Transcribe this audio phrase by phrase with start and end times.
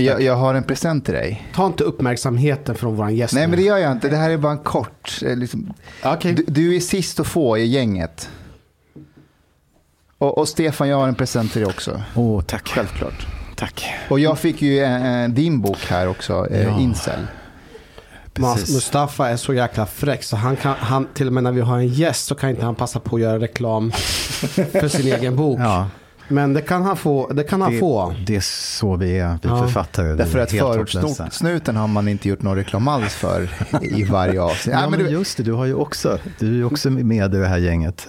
[0.00, 1.48] Jag, jag har en present till dig.
[1.54, 3.34] Ta inte uppmärksamheten från våran gäst.
[3.34, 4.08] Nej, men det gör jag inte.
[4.08, 5.18] Det här är bara en kort...
[5.26, 5.72] eh, Liksom.
[6.04, 6.32] Okej.
[6.32, 8.28] Du, du är sist att få i gänget.
[10.18, 12.02] Och, och Stefan, jag har en present till dig också.
[12.14, 12.68] Åh, tack.
[12.68, 13.26] Självklart.
[13.56, 13.84] Tack.
[14.08, 16.80] Och jag fick ju eh, eh, din bok här också, eh, Ja.
[16.80, 17.20] Incel.
[18.32, 18.74] Precis.
[18.74, 21.78] Mustafa är så jäkla fräck så han kan, han, till och med när vi har
[21.78, 23.92] en gäst så kan inte han passa på att göra reklam
[24.72, 25.60] för sin egen bok.
[25.60, 25.86] Ja,
[26.30, 27.32] Men det kan han få.
[27.32, 28.14] Det kan han det, få.
[28.26, 29.62] det är så vi är, vi Ja.
[29.62, 30.12] författare.
[30.12, 33.50] Därför är att förortssnuten har man inte gjort någon reklam alls för
[33.82, 34.76] i varje avsnitt.
[34.80, 37.38] Ja, men du, just det, du har ju också, du är ju också med i
[37.38, 38.08] det här gänget.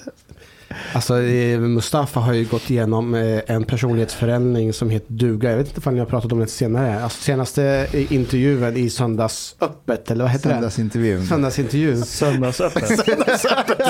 [0.93, 5.49] Alltså eh, Mustafa har ju gått igenom eh, en personlighetsförändring som heter duga.
[5.49, 7.03] Jag vet inte om ni har pratat om det senare.
[7.03, 10.55] Alltså senaste eh, intervjun i Söndagsöppet eller vad heter det?
[10.55, 11.26] söndagsintervjun.
[11.27, 12.05] Söndagsintervjun.
[12.05, 13.05] Söndagsöppet.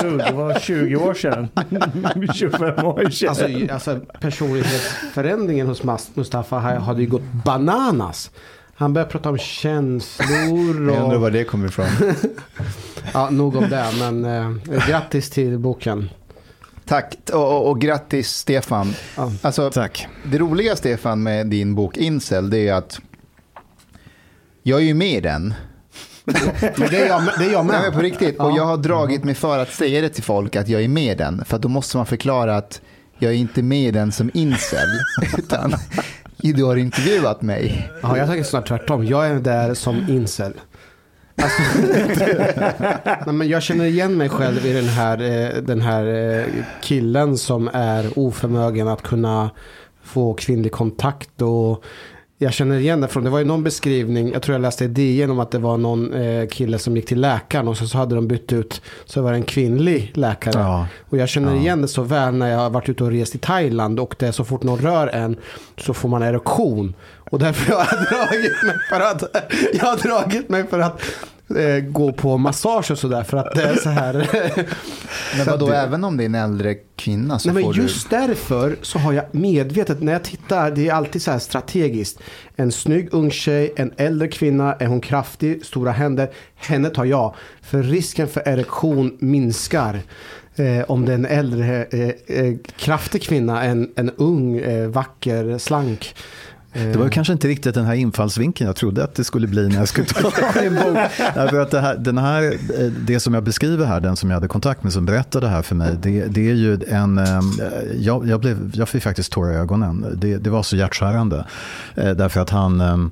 [0.02, 1.48] Du, det var 20 år sedan.
[2.34, 3.28] 25 år sedan.
[3.28, 5.82] Alltså, alltså personlighetsförändringen hos
[6.14, 8.30] Mustafa hade ju gått bananas.
[8.74, 11.20] Han började prata om känslor Jag undrar och...
[11.20, 11.86] var det kommer ifrån.
[13.14, 13.86] Ja, nog om det.
[13.98, 14.50] Men eh,
[14.88, 16.08] grattis till boken.
[16.92, 18.94] Tack och, och, och grattis Stefan.
[19.16, 19.32] Ja.
[19.42, 20.06] Alltså, Tack.
[20.24, 23.00] det roliga Stefan med din bok Incel det är att
[24.62, 25.54] jag är ju med i den.
[26.76, 27.82] Men det är jag, det är jag Nej, med.
[27.82, 28.38] men på riktigt.
[28.38, 28.56] Och Ja.
[28.56, 31.14] jag har dragit mig för att säga det till folk att jag är med i
[31.14, 31.44] den.
[31.44, 32.80] För då måste man förklara att
[33.18, 34.88] jag är inte med i den som incel.
[35.38, 35.74] utan
[36.36, 37.90] du har intervjuat mig.
[38.02, 39.06] Ja, jag tänker snart tvärtom.
[39.06, 40.52] Jag är där som incel.
[41.36, 41.62] Alltså,
[43.26, 46.44] nej, men jag känner igen mig själv i den här, eh, den här eh,
[46.82, 49.50] killen som är oförmögen att kunna
[50.02, 51.42] få kvinnlig kontakt.
[51.42, 51.84] Och
[52.42, 54.88] jag känner igen det från, det var ju någon beskrivning, jag tror jag läste i
[54.88, 57.98] DN om att det var någon eh, kille som gick till läkaren och så, så
[57.98, 60.60] hade de bytt ut, så var det en kvinnlig läkare.
[60.60, 60.86] Ja.
[61.08, 61.60] Och jag känner Ja.
[61.60, 64.26] igen det så väl när jag har varit ute och rest i Thailand och det
[64.26, 65.36] är så fort någon rör en
[65.76, 66.94] så får man erektion.
[67.30, 69.36] Och därför har jag dragit mig för att,
[69.72, 71.02] jag har dragit mig för att
[71.88, 74.28] gå på massage och sådär för att det är så här.
[75.36, 78.76] Men vadå, även om det är en äldre kvinna så Nej, men får just därför
[78.82, 82.18] så har jag medvetet, när jag tittar, det är alltid så här strategiskt.
[82.56, 87.34] En snygg ung tjej, en äldre kvinna, är hon kraftig, stora händer, henne tar jag.
[87.62, 90.00] För risken för erektion minskar.
[90.56, 95.58] Eh, om det är en äldre, eh, eh, kraftig kvinna, en, en ung, eh, vacker,
[95.58, 96.14] slank.
[96.72, 99.68] Det var ju kanske inte riktigt den här infallsvinkeln jag trodde att det skulle bli
[99.68, 100.98] när jag skulle ta en bok.
[101.34, 104.36] Därför att det, här, den här, eh, det som jag beskriver här, den som jag
[104.36, 107.18] hade kontakt med som berättade det här för mig, det, det är ju en...
[107.18, 107.52] Ehm,
[107.98, 110.06] jag, jag, blev, jag fick faktiskt tårar i ögonen.
[110.14, 111.46] Det, det var så hjärtskärande.
[111.94, 112.80] Eh, därför att han...
[112.80, 113.10] Ehm,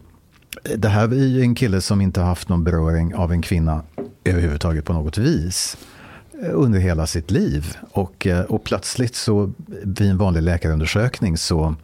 [0.77, 3.83] det här är ju en kille som inte har haft någon beröring av en kvinna
[4.25, 5.77] överhuvudtaget på något vis
[6.43, 7.77] eh, under hela sitt liv.
[7.93, 11.75] Och, och plötsligt så vid en vanlig läkarundersökning så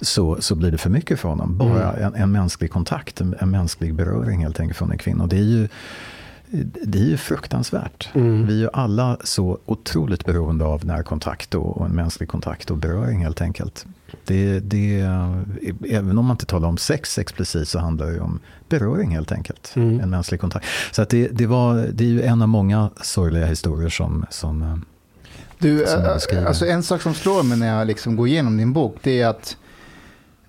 [0.00, 1.58] så, så blir det för mycket för honom.
[1.58, 5.22] Bara en, en mänsklig kontakt, en, en mänsklig beröring helt enkelt från en kvinna.
[5.22, 5.68] Och det är ju,
[6.84, 8.08] det är ju fruktansvärt.
[8.14, 8.46] Mm.
[8.46, 12.76] Vi är ju alla så otroligt beroende av närkontakt och, och en mänsklig kontakt och
[12.76, 13.86] beröring helt enkelt.
[14.24, 15.00] Det, det,
[15.88, 19.72] även om man inte talar om sex explicit så handlar det om beröring helt enkelt.
[19.76, 20.00] Mm.
[20.00, 20.66] En mänsklig kontakt.
[20.92, 24.84] Så att det, det, var, det är ju en av många sorgliga historier som, som
[25.64, 25.86] Du,
[26.46, 29.26] alltså en sak som slår mig när jag liksom går igenom din bok, det är
[29.26, 29.56] att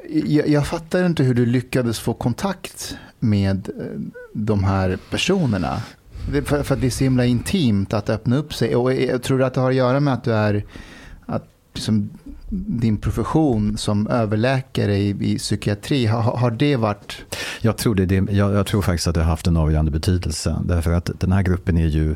[0.09, 3.99] jag, jag fattar inte hur du lyckades få kontakt med eh,
[4.33, 5.81] de här personerna.
[6.45, 8.75] För, för att det är så himla intimt att öppna upp sig.
[8.75, 10.65] Och jag tror att det har att göra med att du är,
[11.25, 12.09] att liksom,
[12.49, 17.17] din profession som överläkare i, i psykiatri, har, har det varit...
[17.61, 20.57] Jag tror, det, det, jag, jag tror faktiskt att det har haft en avgörande betydelse.
[20.65, 22.15] Därför att den här gruppen är ju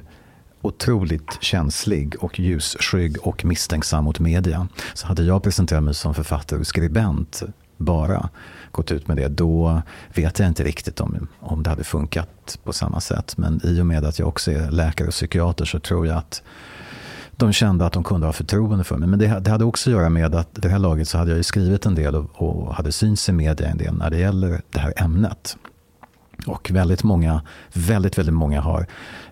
[0.61, 4.67] otroligt känslig och ljusskygg och misstänksam mot media.
[4.93, 7.43] Så hade jag presenterat mig som författare och skribent
[7.77, 8.29] bara
[8.71, 9.81] gått ut med det, då
[10.15, 13.37] vet jag inte riktigt om, om det hade funkat på samma sätt.
[13.37, 16.43] Men i och med att jag också är läkare och psykiater så tror jag att
[17.31, 19.09] de kände att de kunde ha förtroende för mig.
[19.09, 21.31] Men det, det hade också att göra med att vid det här laget så hade
[21.31, 24.17] jag ju skrivit en del och, och hade syns i media en del när det
[24.17, 25.57] gäller det här ämnet.
[26.47, 27.41] Och väldigt många,
[27.73, 28.87] väldigt, väldigt många har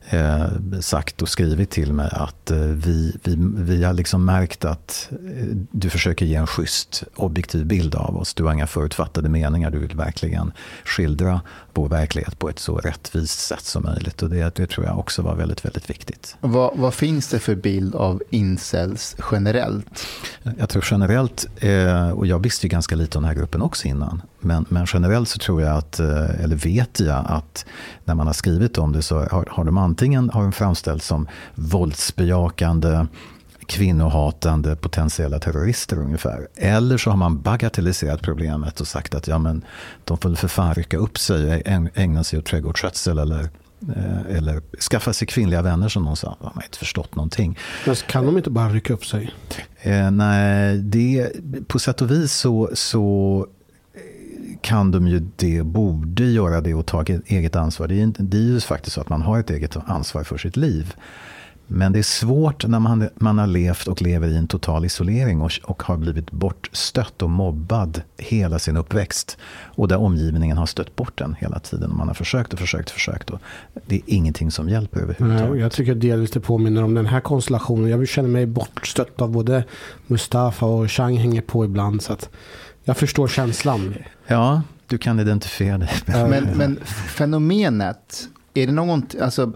[0.09, 5.09] eh, sagt och skrivit till mig att eh, vi, vi, vi har liksom märkt att
[5.11, 8.33] eh, du försöker ge en schysst, objektiv bild av oss.
[8.33, 9.71] Du har inga förutfattade meningar.
[9.71, 10.51] Du vill verkligen
[10.85, 11.41] skildra
[11.73, 14.21] vår verklighet på ett så rättvist sätt som möjligt.
[14.21, 16.35] Och det, det tror jag också var väldigt, väldigt viktigt.
[16.41, 20.07] Vad, vad finns det för bild av incels generellt?
[20.57, 23.87] Jag tror generellt, eh, och jag visste ju ganska lite om den här gruppen också
[23.87, 27.65] innan, men, men generellt så tror jag att, eh, eller vet jag att
[28.05, 31.27] när man har skrivit om det så har, har de antingen har de framställts som
[31.55, 33.05] våldsbejakande
[33.67, 36.47] kvinnohatande potentiella terrorister ungefär.
[36.55, 39.65] Eller så har man bagatelliserat problemet och sagt att ja, men,
[40.03, 43.49] de får för fan rycka upp sig och ägna sig åt trädgårdsskötsel eller
[43.95, 44.61] eh, eller
[44.91, 46.37] skaffa sig kvinnliga vänner som någon sa.
[46.41, 47.57] Man har inte förstått någonting.
[47.85, 49.33] Men kan de inte bara rycka upp sig?
[49.81, 51.31] Eh, nej, det,
[51.67, 53.47] på sätt och vis så, så
[54.61, 57.87] kan de ju det, borde göra det och ta eget ansvar.
[57.87, 60.57] Det är, det är ju faktiskt så att man har ett eget ansvar för sitt
[60.57, 60.95] liv.
[61.69, 65.41] Men det är svårt när man, man har levt och lever i en total isolering
[65.41, 69.37] och, och har blivit bortstött och mobbad hela sin uppväxt.
[69.75, 71.95] Och där omgivningen har stött bort den hela tiden.
[71.95, 73.29] Man har försökt och försökt och försökt.
[73.29, 73.39] Och
[73.85, 75.51] det är ingenting som hjälper överhuvudtaget.
[75.51, 77.89] Nej, jag tycker delvis det påminner om den här konstellationen.
[77.89, 79.63] Jag känner mig bortstött av både
[80.07, 82.01] Mustafa och Chang hänger på ibland.
[82.01, 82.29] Så att
[82.83, 83.93] jag förstår känslan.
[84.27, 85.89] Ja, du kan identifiera dig.
[86.05, 89.53] Men, men fenomenet, är det någonting, alltså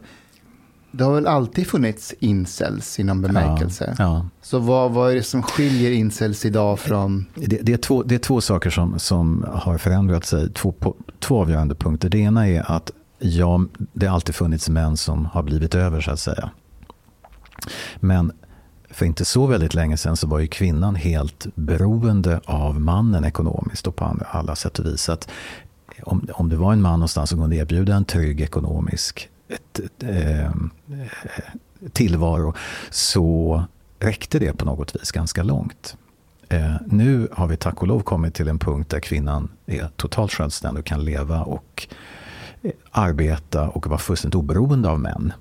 [0.92, 3.96] det har väl alltid funnits incels inom bemärkelse.
[3.98, 4.26] Ja, ja.
[4.42, 7.26] Så vad, vad är det som skiljer incels idag från?
[7.36, 10.54] Det, det, är, två, det är två saker som, som har förändrat sig.
[10.54, 12.10] Två, på, två avgörande punkter.
[12.10, 16.12] Det ena är att ja, det har alltid funnits män som har blivit över så
[16.12, 16.50] att säga.
[18.00, 18.32] Men
[18.94, 23.88] för inte så väldigt länge sedan så var ju kvinnan helt beroende av mannen ekonomiskt
[23.88, 25.10] och på alla sätt och vis.
[25.10, 25.30] Att
[26.04, 30.04] om, om det var en man någonstans som kunde erbjuda en trygg ekonomisk ett, ett,
[30.04, 30.52] eh, eh,
[31.92, 32.54] tillvaro
[32.90, 33.64] så
[34.00, 35.98] räckte det på något vis ganska långt.
[36.50, 40.32] Eh, nu har vi tack och lov kommit till en punkt där kvinnan är totalt
[40.32, 41.88] självständig och kan leva och
[42.62, 45.34] eh, arbeta och vara fullständigt oberoende av män.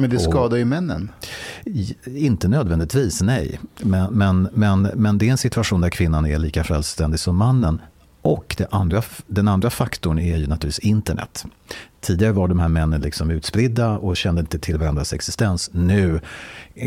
[0.00, 1.10] Men det skadar ju männen.
[2.06, 3.60] Inte nödvändigtvis, nej.
[3.80, 7.80] Men, men, men, men det är en situation där kvinnan är lika självständig som mannen.
[8.22, 11.44] Och det andra, den andra faktorn är ju naturligtvis internet.
[12.00, 15.70] Tidigare var de här männen liksom utspridda och kände inte till varandras existens.
[15.72, 16.20] Nu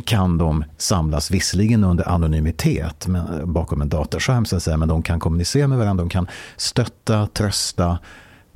[0.05, 5.03] kan de samlas, visserligen under anonymitet men, bakom en datorskärm, så att säga, men de
[5.03, 7.99] kan kommunicera med varandra, de kan stötta, trösta,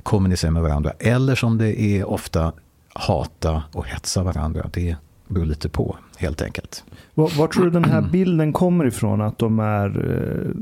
[0.02, 0.92] kommunicera med varandra.
[0.98, 2.52] Eller som det är ofta,
[2.98, 4.70] hata och hetsa varandra.
[4.72, 4.96] Det
[5.28, 6.84] beror lite på, helt enkelt.
[7.14, 9.20] Var, var tror du den här bilden kommer ifrån?
[9.20, 9.86] Att, de är,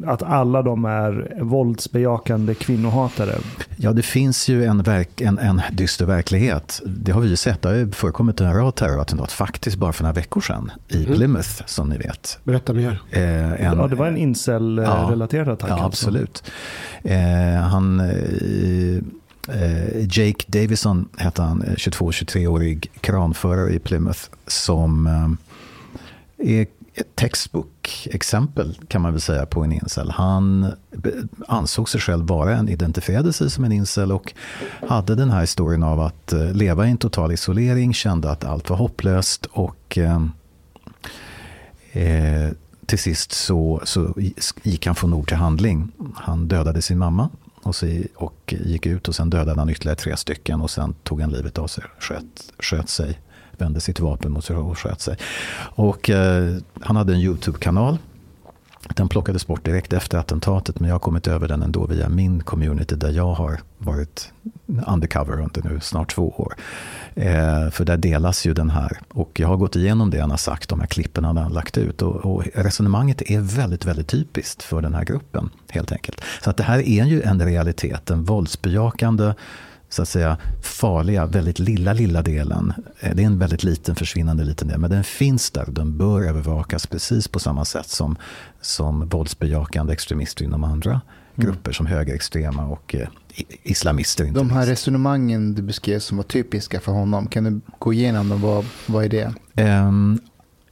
[0.04, 3.34] eh, att alla de är våldsbejakande kvinnohatare?
[3.76, 6.82] Ja, det finns ju en, verk, en, en dyster verklighet.
[6.86, 7.62] Det har vi ju sett.
[7.62, 11.16] Det har förekommit en rad terrorattentat faktiskt bara för några veckor sedan i mm.
[11.16, 12.38] Plymouth, som ni vet.
[12.44, 13.02] Berätta mer.
[13.10, 15.70] Eh, en, ja, det var en incel-relaterad attack.
[15.70, 15.86] Ja, alltså.
[15.86, 16.44] absolut.
[17.02, 18.02] Eh, han...
[19.48, 28.78] Eh, Jake Davison hette han, eh, 22-23-årig kranförare i Plymouth som eh, är ett textbook-exempel
[28.88, 30.10] kan man väl säga på en incel.
[30.10, 30.72] Han
[31.48, 34.32] ansåg sig själv vara en, identifierade sig som en incel och
[34.88, 38.70] hade den här historien av att eh, leva i en total isolering, kände att allt
[38.70, 40.22] var hopplöst och eh,
[41.92, 42.52] eh,
[42.86, 44.14] till sist så, så
[44.62, 45.92] gick han från ord till handling.
[46.14, 47.30] Han dödade sin mamma
[47.64, 51.20] och, så, och gick ut och sen dödade han ytterligare tre stycken och sen tog
[51.20, 53.20] han livet av sig, sköt, sköt sig
[53.58, 55.16] vände sitt vapen mot sig och sköt sig.
[55.74, 57.98] Och eh, han hade en YouTube-kanal.
[58.88, 62.42] Den plockades bort direkt efter attentatet men jag har kommit över den ändå via min
[62.42, 64.32] community där jag har varit
[64.86, 66.54] undercover under nu snart två år.
[67.14, 70.36] Eh, för där delas ju den här och jag har gått igenom det han har
[70.36, 74.62] sagt, de här klippen han har lagt ut och, och resonemanget är väldigt, väldigt typiskt
[74.62, 76.20] för den här gruppen helt enkelt.
[76.42, 79.34] Så att det här är ju en realitet, en våldsbejakande
[79.94, 82.72] så att säga farliga, väldigt lilla, lilla delen.
[83.00, 85.66] Eh, det är en väldigt liten, försvinnande liten del, men den finns där.
[85.68, 88.16] Den bör övervakas precis på samma sätt som,
[88.60, 91.00] som våldsbejakande extremister inom andra mm.
[91.34, 93.08] grupper som högerextrema och eh,
[93.62, 94.24] islamister.
[94.24, 94.70] Inte De här minst.
[94.70, 98.40] resonemangen du beskrev som var typiska för honom, kan du gå igenom dem?
[98.40, 99.34] Vad, vad är det?
[99.62, 99.92] Eh,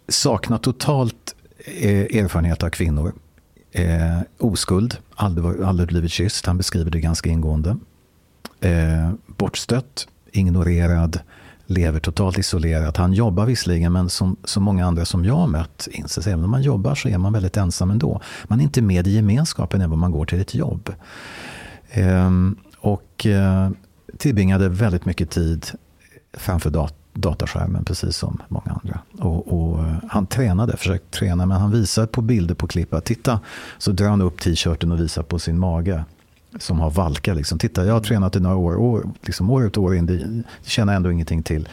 [0.09, 1.35] saknar totalt
[1.81, 3.13] eh, erfarenhet av kvinnor.
[3.73, 6.47] Eh, oskuld, aldrig, aldrig blivit kysst.
[6.47, 7.77] Han beskriver det ganska ingående
[8.63, 11.21] eh, bortstött, ignorerad,
[11.67, 12.97] lever totalt isolerat.
[12.97, 16.51] Han jobbar visserligen, men som, som många andra som jag har mött inser även om
[16.51, 18.21] man jobbar så är man väldigt ensam ändå.
[18.45, 20.95] Man är inte med i gemenskapen även om man går till ett jobb.
[21.91, 22.31] Eh,
[22.79, 23.71] och eh,
[24.19, 25.67] tillbringade väldigt mycket tid
[26.33, 29.01] framför dat dataskärmen, precis som många andra.
[29.19, 33.05] Och, och, eh, han tränade, försökte träna, men han visar på bilder på klipp att
[33.05, 33.41] titta,
[33.79, 36.05] så drar han upp t-shirten och visar på sin mage
[36.59, 37.35] som har valkar.
[37.35, 37.59] Liksom.
[37.59, 40.71] Titta, jag har tränat i några år, år, liksom år ut och år in, det
[40.71, 41.69] känner jag ändå ingenting till.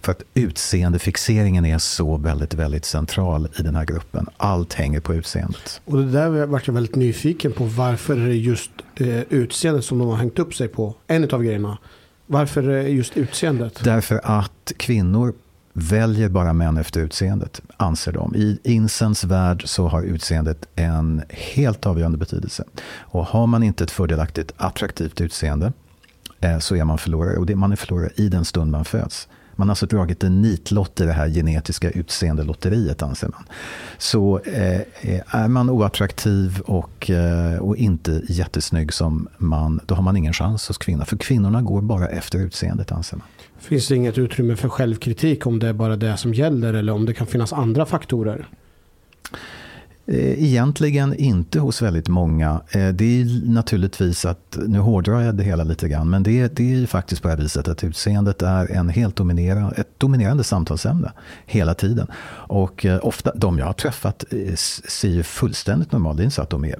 [0.00, 4.26] För att utseendefixeringen är så väldigt, väldigt central i den här gruppen.
[4.36, 5.80] Allt hänger på utseendet.
[5.84, 7.64] Och det där vart jag väldigt nyfiken på.
[7.64, 10.94] Varför är det just eh, utseendet som de har hängt upp sig på?
[11.06, 11.78] En av grejerna.
[12.26, 13.84] Varför just utseendet?
[13.84, 15.34] Därför att kvinnor
[15.72, 18.34] väljer bara män efter utseendet, anser de.
[18.34, 22.64] I incens värld så har utseendet en helt avgörande betydelse.
[22.98, 25.72] Och har man inte ett fördelaktigt, attraktivt utseende
[26.40, 27.36] eh, så är man förlorare.
[27.36, 29.28] Och det, man är förlorare i den stund man föds.
[29.56, 33.44] Man har alltså dragit en nitlott i det här genetiska utseendelotteriet anser man.
[33.98, 40.02] Så eh, eh är man oattraktiv och, eh, och inte jättesnygg som man, då har
[40.02, 41.04] man ingen chans hos kvinnor.
[41.04, 43.26] För kvinnorna går bara efter utseendet anser man.
[43.62, 47.06] Finns det inget utrymme för självkritik om det är bara det som gäller eller om
[47.06, 48.48] det kan finnas andra faktorer?
[50.06, 52.60] Eh, egentligen inte hos väldigt många.
[52.70, 56.62] Eh, det är naturligtvis att, nu hårdrar jag det hela lite grann, men det, det
[56.62, 60.44] är ju faktiskt på det här viset att utseendet är en helt dominerande, ett dominerande
[60.44, 61.12] samtalsämne
[61.46, 62.06] hela tiden.
[62.30, 64.24] Och eh, ofta, de jag har träffat
[64.88, 66.76] ser ju fullständigt normala Det är inte så att de är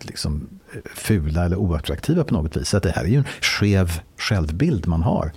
[0.00, 0.48] liksom
[0.94, 2.68] fula eller oattraktiva på något vis.
[2.68, 5.32] Så det här är ju en skev självbild man har.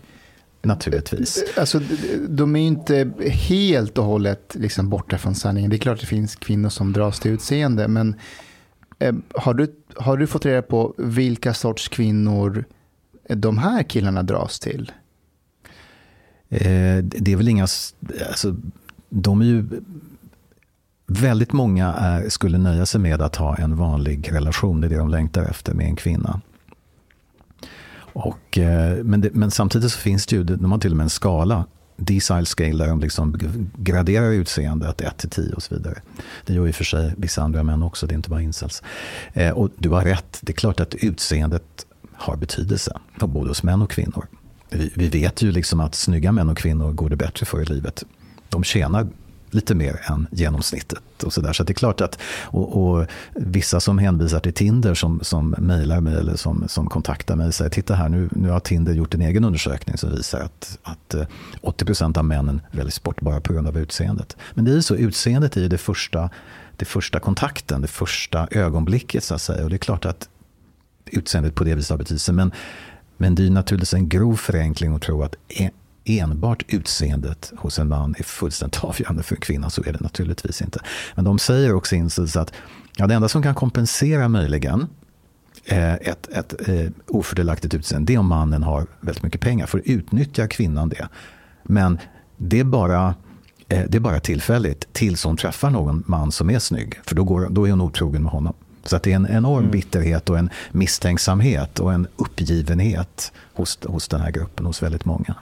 [0.65, 1.43] Naturligtvis.
[1.57, 1.81] Alltså,
[2.29, 5.69] de är inte helt och hållet liksom borta från sanningen.
[5.69, 7.87] Det är klart att det finns kvinnor som dras till utseende.
[7.87, 8.15] Men
[8.99, 12.65] eh, har, du, har du fått reda på vilka sorts kvinnor
[13.29, 14.91] de här killarna dras till?
[16.49, 17.63] Eh, det är väl inga...
[18.27, 18.55] Alltså,
[19.09, 19.65] de är ju...
[21.07, 24.81] Väldigt många är, skulle nöja sig med att ha en vanlig relation.
[24.81, 26.41] Det är det de längtar efter med en kvinna.
[28.15, 31.03] Och, eh, men, det, men, samtidigt så finns det ju, de har till och med
[31.03, 31.65] en skala,
[31.97, 33.37] decile scale, där de liksom
[33.77, 36.01] graderar utseendet 1 till 10 och så vidare.
[36.45, 38.83] Det gör ju för sig vissa andra män också, det är inte bara incels.
[39.33, 43.81] Eh, och du har rätt, det är klart att utseendet har betydelse, både hos män
[43.81, 44.27] och kvinnor.
[44.69, 47.65] Vi, vi vet ju liksom att snygga män och kvinnor går det bättre för i
[47.65, 48.03] livet.
[48.49, 49.07] De tjänar
[49.55, 51.23] lite mer än genomsnittet.
[51.23, 51.53] Och så, där.
[51.53, 56.01] så det är klart att, och, och, vissa som hänvisar till Tinder som, som mejlar
[56.01, 59.21] mig eller som, som kontaktar mig säger titta här nu, nu har Tinder gjort en
[59.21, 61.25] egen undersökning som visar att, att eh,
[61.61, 64.37] 80% av männen väljs bort bara på grund av utseendet.
[64.53, 66.29] Men det är ju så, utseendet är ju det första,
[66.77, 69.63] det första kontakten, det första ögonblicket så att säga.
[69.63, 70.29] Och det är klart att
[71.05, 72.33] utseendet på det viset har betydelse.
[72.33, 72.51] Men,
[73.17, 75.35] men det är naturligtvis en grov förenkling att tro att
[76.05, 79.69] enbart utseendet hos en man är fullständigt avgörande för en kvinna.
[79.69, 80.79] Så är det naturligtvis inte.
[81.15, 82.53] Men de säger också insides att
[82.97, 84.87] ja, det enda som kan kompensera möjligen
[85.65, 89.65] eh, ett, ett eh, ofördelaktigt utseende, det är om mannen har väldigt mycket pengar.
[89.65, 91.07] För utnyttjar kvinnan det.
[91.63, 91.99] Men
[92.37, 93.15] det är bara
[93.69, 96.99] eh, det är bara tillfälligt tills hon träffar någon man som är snygg.
[97.03, 98.53] För då, går, då är hon otrogen med honom.
[98.83, 99.71] Så att det är en enorm mm.
[99.71, 105.35] bitterhet och en misstänksamhet och en uppgivenhet hos, hos den här gruppen, hos väldigt många.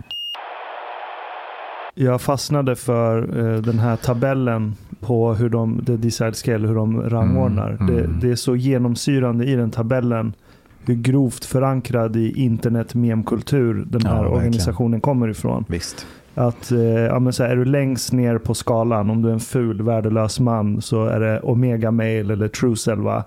[1.96, 7.10] Jag fastnade för eh, den här tabellen på hur de, the decide scale, hur de
[7.10, 7.70] rangordnar.
[7.70, 7.96] Mm, mm.
[7.96, 10.34] Det, det, är så genomsyrande i den tabellen
[10.86, 15.66] hur grovt förankrad i internet memkultur den här ja, organisationen kommer ifrån.
[15.68, 16.08] Visst.
[16.36, 19.34] Att eh, ja, men så här, är du längst ner på skalan, om du är
[19.34, 23.24] en ful värdelös man så är det Omega Mail eller Truecell va?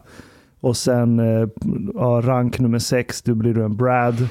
[0.61, 1.49] Och sen eh,
[1.95, 4.29] ja, rank nummer sex, då blir du en Brad.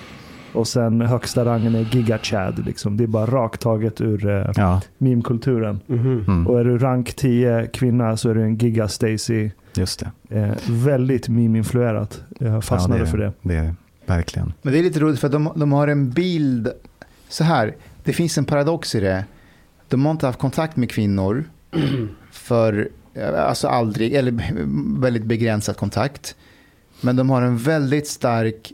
[0.56, 2.66] Och sen högsta rangen är GigaChad.
[2.66, 2.98] Liksom.
[2.98, 4.82] Det är bara rakt taget ur eh, ja.
[4.98, 5.80] meme-kulturen.
[5.90, 6.24] Mm.
[6.28, 6.48] Mm.
[6.48, 9.50] Och är du rank 10 kvinna så är du en Giga Stacy.
[9.76, 10.40] Just det.
[10.40, 12.24] Eh, väldigt meme-influerat.
[12.40, 13.34] Jag fastnade ja, det är, för det.
[13.42, 14.54] Det är verkligen.
[14.62, 16.70] Men det är lite roligt för att de, de har en bild.
[17.30, 19.26] Så här, det finns en paradox i det.
[19.88, 21.44] De har inte haft kontakt med kvinnor
[22.32, 22.90] för,
[23.38, 24.34] alltså aldrig, eller
[25.02, 26.36] väldigt begränsad kontakt.
[27.02, 28.74] Men de har en väldigt stark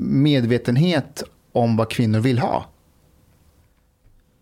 [0.00, 2.66] medvetenhet om vad kvinnor vill ha.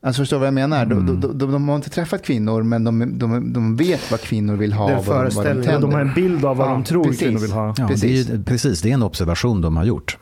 [0.04, 0.82] Alltså förstår du vad jag menar?
[0.86, 1.06] Mm.
[1.06, 4.56] De, de, de, de, har inte träffat kvinnor men de, de, de vet vad kvinnor
[4.56, 4.88] vill ha.
[4.88, 7.20] Det vad, vad de, de har en bild av vad ja, de tror precis.
[7.20, 7.74] kvinnor vill ha.
[7.78, 8.26] Ja, precis.
[8.26, 10.18] Det är, precis, det är en observation de har gjort.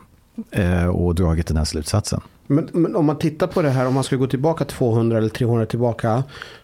[0.51, 2.21] Eh, och dragit den här slutsatsen.
[2.47, 5.29] Men, men, om man tittar på det här, om man ska gå tillbaka 200 eller
[5.29, 6.23] 300 tillbaka.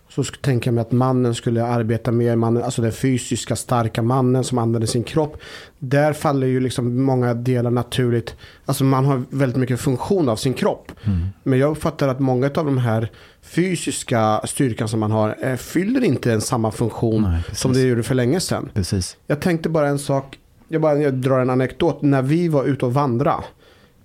[0.10, 4.44] Så tänker jag mig att mannen skulle arbeta mer, mannen, alltså den fysiska starka mannen
[4.44, 5.38] som använder sin kropp.
[5.80, 8.36] Där faller ju liksom många delar naturligt.
[8.66, 10.92] Alltså man har väldigt mycket funktion av sin kropp.
[11.04, 11.28] Mm.
[11.44, 13.12] Men jag uppfattar att många av de här
[13.42, 18.04] fysiska styrkan som man har eh, fyller inte en samma funktion Nej, som det gjorde
[18.04, 18.70] för länge sedan.
[18.74, 19.18] Precis.
[19.28, 22.02] Jag tänkte bara en sak, jag, bara, jag drar en anekdot.
[22.02, 23.44] När vi var ute och vandra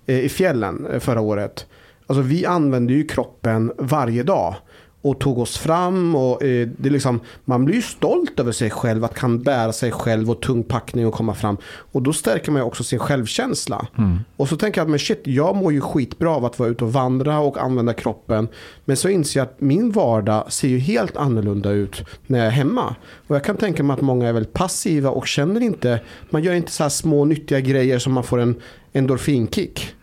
[0.05, 1.65] eh, i fjällen eh, förra året.
[2.07, 4.55] Alltså vi använde ju kroppen varje dag
[5.03, 6.15] och tog oss fram.
[6.15, 9.91] Och, eh, det liksom, man blir ju stolt över sig själv, att kan bära sig
[9.91, 11.57] själv och tung packning och komma fram.
[11.65, 13.87] Och då stärker man ju också sin självkänsla.
[13.97, 14.19] Mm.
[14.35, 16.83] Och så tänker jag att men shit, jag mår ju skitbra av att vara ute
[16.83, 18.47] och vandra och använda kroppen.
[18.85, 22.51] Men så inser jag att min vardag ser ju helt annorlunda ut när jag är
[22.51, 22.95] hemma.
[23.27, 26.53] Och jag kan tänka mig att många är väldigt passiva och känner inte, man gör
[26.53, 28.55] inte så här små nyttiga grejer som man får en
[28.93, 29.95] endorfinkick.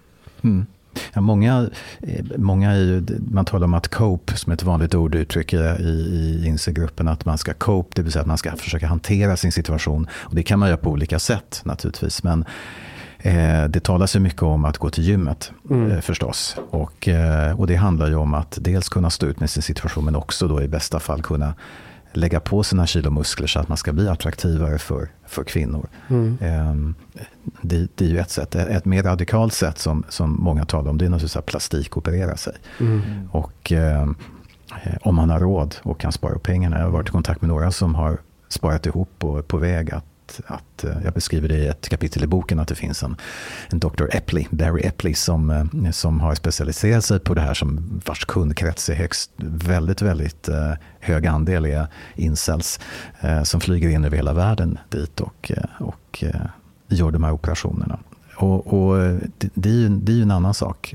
[0.43, 0.67] Mm.
[1.13, 1.71] Ja, många,
[2.01, 5.91] eh, många är ju, man talar om att cope, som ett vanligt ord uttrycker i,
[5.91, 9.53] i INSE-gruppen, att man ska cope, det vill säga att man ska försöka hantera sin
[9.53, 10.07] situation.
[10.13, 12.23] Och det kan man göra på olika sätt naturligtvis.
[12.23, 12.45] Men
[13.19, 15.91] eh, det talas ju mycket om att gå till gymmet mm.
[15.91, 16.57] eh, förstås.
[16.71, 20.05] Och, eh, och det handlar ju om att dels kunna stå ut med sin situation,
[20.05, 21.55] men också då i bästa fall kunna
[22.13, 25.89] lägga på sina kilomuskler så att man ska bli attraktivare för, för kvinnor.
[26.09, 26.39] Mm.
[26.41, 26.95] Ehm,
[27.63, 28.55] det, det, är ju ett sätt.
[28.55, 32.55] Ett mer radikalt sätt som, som många talar om det är naturligtvis att plastikoperera sig.
[32.81, 33.29] Mm.
[33.33, 34.11] Och eh,
[35.03, 36.79] om man har råd och kan spara pengarna.
[36.79, 39.93] Jag har varit i kontakt med några som har sparat ihop och är på väg
[39.93, 40.05] att
[40.47, 43.17] att, eh, jag beskriver det i ett kapitel i boken, att det finns en,
[43.69, 44.05] en Dr.
[44.13, 48.89] Epley, Barry Epley, som, eh, som har specialiserat sig på det här, som vars kundkrets
[48.89, 52.81] är högst, väldigt, väldigt eh, hög andel är incels,
[53.45, 56.25] som flyger in över hela världen dit och, och
[56.89, 57.99] gör de här operationerna.
[58.37, 58.99] Och, och
[59.39, 60.95] det, det, är ju, det är ju en annan sak.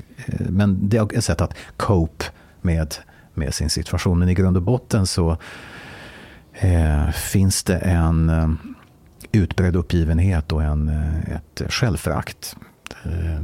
[0.50, 2.26] Men det är ett sätt att cope
[2.62, 2.96] med,
[3.34, 4.20] med sin situation.
[4.20, 5.38] Men i grund och botten så
[6.54, 8.30] eh, finns det en
[9.38, 12.56] utbredd uppgivenhet och en, eh, ett självförakt.
[13.04, 13.38] Eh,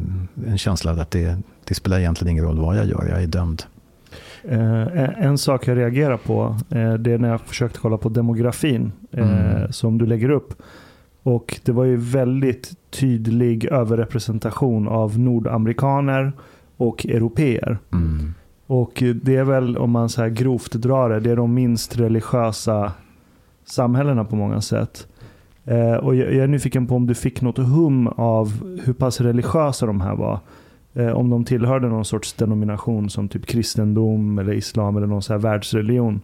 [0.47, 3.27] en känsla av att det, det spelar egentligen ingen roll vad jag gör, jag är
[3.27, 3.63] dömd.
[4.43, 6.57] Eh, en sak jag reagerar på
[6.99, 9.71] det är när jag försökte kolla på demografin mm.
[9.71, 10.53] som du lägger upp.
[11.23, 16.33] Och det var ju väldigt tydlig överrepresentation av nordamerikaner
[16.77, 17.77] och europeer.
[17.93, 18.33] Mm.
[18.67, 21.97] Och det är väl, om man så här grovt drar det, det är de minst
[21.97, 22.91] religiösa
[23.65, 25.07] samhällena på många sätt.
[25.71, 29.21] Eh, och jag, jag är nyfiken på om du fick något hum av hur pass
[29.21, 30.39] religiösa de här var.
[30.93, 35.33] Eh, om de tillhörde någon sorts denomination som typ kristendom eller islam eller någon så
[35.33, 36.21] här världsreligion.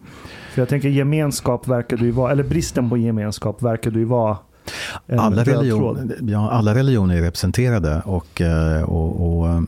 [0.54, 4.04] För jag tänker gemenskap verkar du ju vara, eller bristen på gemenskap verkar du ju
[4.04, 4.36] vara
[5.18, 8.02] alla, religion, ja, alla religioner är representerade.
[8.04, 9.62] Och, eh, och, och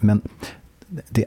[0.00, 0.20] men
[1.08, 1.24] det,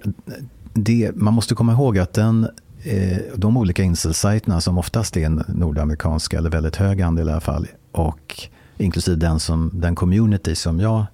[0.73, 2.47] det, man måste komma ihåg att den
[2.83, 7.67] eh, de olika incel-sajterna som oftast är nordamerikanska, eller väldigt hög andel i alla fall,
[7.93, 11.05] och inklusive den, som, den community som jag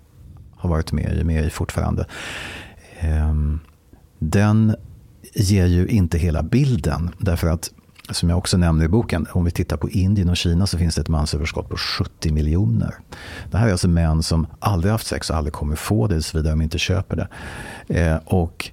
[0.56, 2.06] har varit med i, med i fortfarande.
[3.00, 3.60] Ehm,
[4.20, 4.76] den
[5.34, 7.10] ger ju inte hela bilden.
[7.18, 7.72] Därför att,
[8.12, 10.96] som jag också nämner i boken, om vi tittar på Indien och Kina så finns
[10.96, 12.96] det ett mansöverskott på 70 miljoner.
[13.52, 16.50] Det här är alltså män som aldrig haft sex och aldrig kommer få det, såvida
[16.50, 17.28] de inte köper det.
[18.00, 18.72] Ehm, och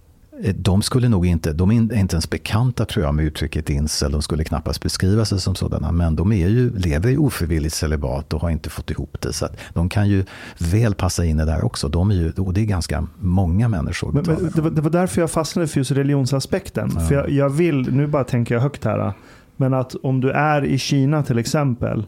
[0.54, 4.12] de skulle nog inte, de är inte ens bekanta tror jag med uttrycket incel.
[4.12, 5.92] De skulle knappast beskriva sig som sådana.
[5.92, 9.32] Men de är ju, lever i ofrivilligt celibat och har inte fått ihop det.
[9.32, 10.24] Så de kan ju
[10.58, 11.88] väl passa in i det där också.
[11.88, 14.12] De är ju, och det är ganska många människor.
[14.12, 16.90] Men, men det, var, det, var, därför jag fastnade för just religionsaspekten.
[16.94, 17.00] Ja.
[17.00, 19.12] För jag, jag, vill, nu bara tänker jag högt här.
[19.56, 22.06] Men att om du är i Kina till exempel.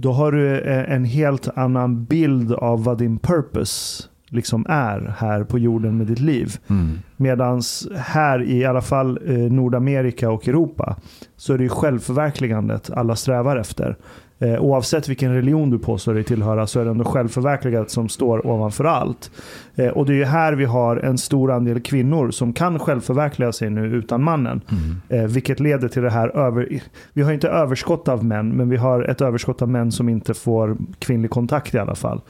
[0.00, 5.44] Då har du eh, en helt annan bild av vad din purpose liksom är här
[5.44, 6.56] på jorden med ditt liv.
[6.68, 6.98] Mm.
[7.16, 7.62] Medan
[7.96, 10.96] här i alla fall eh, Nordamerika och Europa
[11.36, 13.96] så är det ju självförverkligandet alla strävar efter.
[14.40, 18.46] Eh, oavsett vilken religion du påstår dig tillhöra så är det ändå självförverkligandet som står
[18.46, 19.30] ovanför allt.
[19.74, 23.52] Eh, och det är ju här vi har en stor andel kvinnor som kan självförverkliga
[23.52, 24.60] sig nu utan mannen.
[24.68, 25.24] Mm.
[25.24, 26.80] Eh, vilket leder till det här över...
[27.12, 30.34] Vi har inte överskott av män, men vi har ett överskott av män som inte
[30.34, 32.20] får kvinnlig kontakt i alla fall.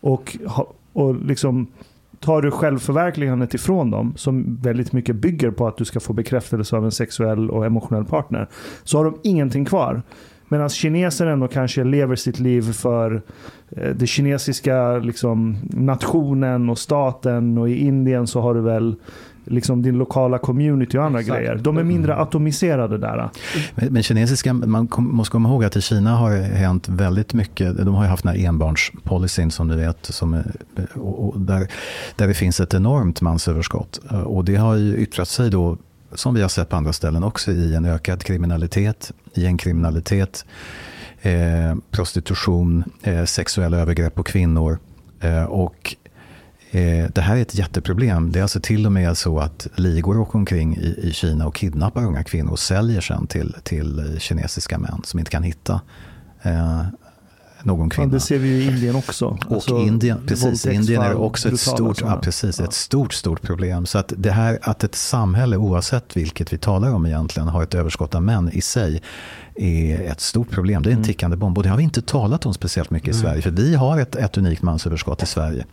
[0.00, 0.36] Och
[0.92, 1.66] och liksom
[2.20, 6.76] tar du självförverkligandet ifrån dem, som väldigt mycket bygger på att du ska få bekräftelse
[6.76, 8.48] av en sexuell och emotionell partner,
[8.84, 10.02] så har de ingenting kvar.
[10.48, 17.58] Medan kineser ändå kanske lever sitt liv för den det kinesiska liksom, nationen och staten
[17.58, 18.94] och i Indien så har du väl
[19.44, 21.38] liksom din lokala community och andra Exakt.
[21.38, 21.56] grejer.
[21.56, 22.22] De är mindre mm.
[22.22, 23.30] atomiserade där.
[23.74, 27.76] Men, men, kinesiska, man måste komma ihåg att i Kina har det hänt väldigt mycket.
[27.76, 30.42] De har ju haft den här enbarnspolicyn som du vet, som,
[30.94, 31.68] och, och där,
[32.16, 34.00] där det finns ett enormt mansöverskott.
[34.24, 35.78] Och det har ju yttrat sig då,
[36.14, 40.44] som vi har sett på andra ställen också, i en ökad kriminalitet, gängkriminalitet,
[41.22, 44.78] eh, prostitution, eh, sexuella övergrepp på kvinnor.
[45.20, 45.96] Eh, och
[47.12, 48.32] det här är ett jätteproblem.
[48.32, 51.54] Det är alltså till och med så att ligor åker omkring i, i Kina och
[51.54, 55.80] kidnappar unga kvinnor och säljer sen till, till kinesiska män som inte kan hitta
[56.42, 56.82] eh,
[57.62, 58.08] någon kvinna.
[58.08, 59.26] Ja, det ser vi i Indien också.
[59.26, 62.64] Och alltså, Indien, precis, Indien är också ett stort, ja, precis, ja.
[62.64, 63.86] ett stort, stort problem.
[63.86, 67.74] Så att det här att ett samhälle, oavsett vilket vi talar om egentligen, har ett
[67.74, 69.02] överskott av män i sig
[69.54, 70.82] är ett stort problem.
[70.82, 71.06] Det är en mm.
[71.06, 73.42] tickande bomb och det har vi inte talat om speciellt mycket i Sverige.
[73.42, 75.64] För vi har ett, ett unikt mansöverskott i Sverige.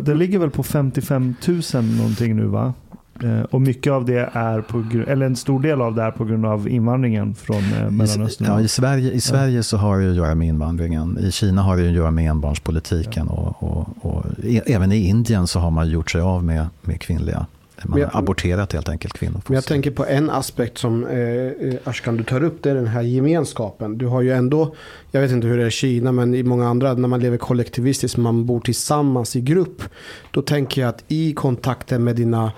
[0.00, 1.34] Det ligger väl på 55
[1.74, 2.74] 000 någonting nu va?
[3.22, 6.24] Eh, och mycket av det är på eller en stor del av det är på
[6.24, 8.46] grund av invandringen från eh, Mellanöstern.
[8.46, 11.18] Ja, i Sverige, i Sverige så har det att göra med invandringen.
[11.18, 13.56] I Kina har det att göra med enbarnspolitiken ja.
[13.58, 14.24] och, och, och,
[14.66, 17.46] även i Indien så har man gjort sig av med, med kvinnliga
[17.84, 19.40] man har aborterat helt enkelt kvinnor.
[19.46, 22.62] Men jag tänker på en aspekt som eh, eh, Ashkan du tar upp.
[22.62, 23.98] Det är den här gemenskapen.
[23.98, 24.74] Du har ju ändå,
[25.10, 27.36] jag vet inte hur det är i Kina, men i många andra, när man lever
[27.36, 29.82] kollektivistiskt, man bor tillsammans i grupp.
[30.30, 32.52] Då tänker jag att i kontakten med dina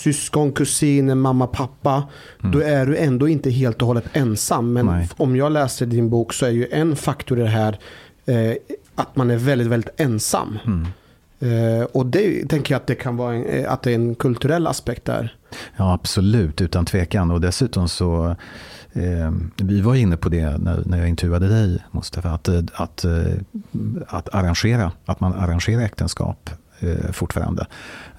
[0.00, 2.08] syskon, kusiner, mamma, pappa.
[2.40, 2.52] Mm.
[2.52, 4.72] Då är du ändå inte helt och hållet ensam.
[4.72, 5.08] Men Nej.
[5.16, 7.78] om jag läser din bok så är ju en faktor i det här
[8.26, 8.52] eh,
[8.94, 10.58] att man är väldigt, väldigt ensam.
[10.66, 10.86] Mm.
[11.42, 14.14] Eh, och det tänker jag att det kan vara en, eh, att det är en
[14.14, 15.36] kulturell aspekt där.
[15.76, 17.30] Ja, absolut, utan tvekan.
[17.30, 18.36] Och dessutom så,
[18.92, 23.04] eh, vi var inne på det när, när jag intervjuade dig, Mustafa, att, eh, att,
[23.04, 23.34] eh,
[24.08, 26.50] att arrangera, att man arrangerar äktenskap
[26.80, 27.66] eh, fortfarande.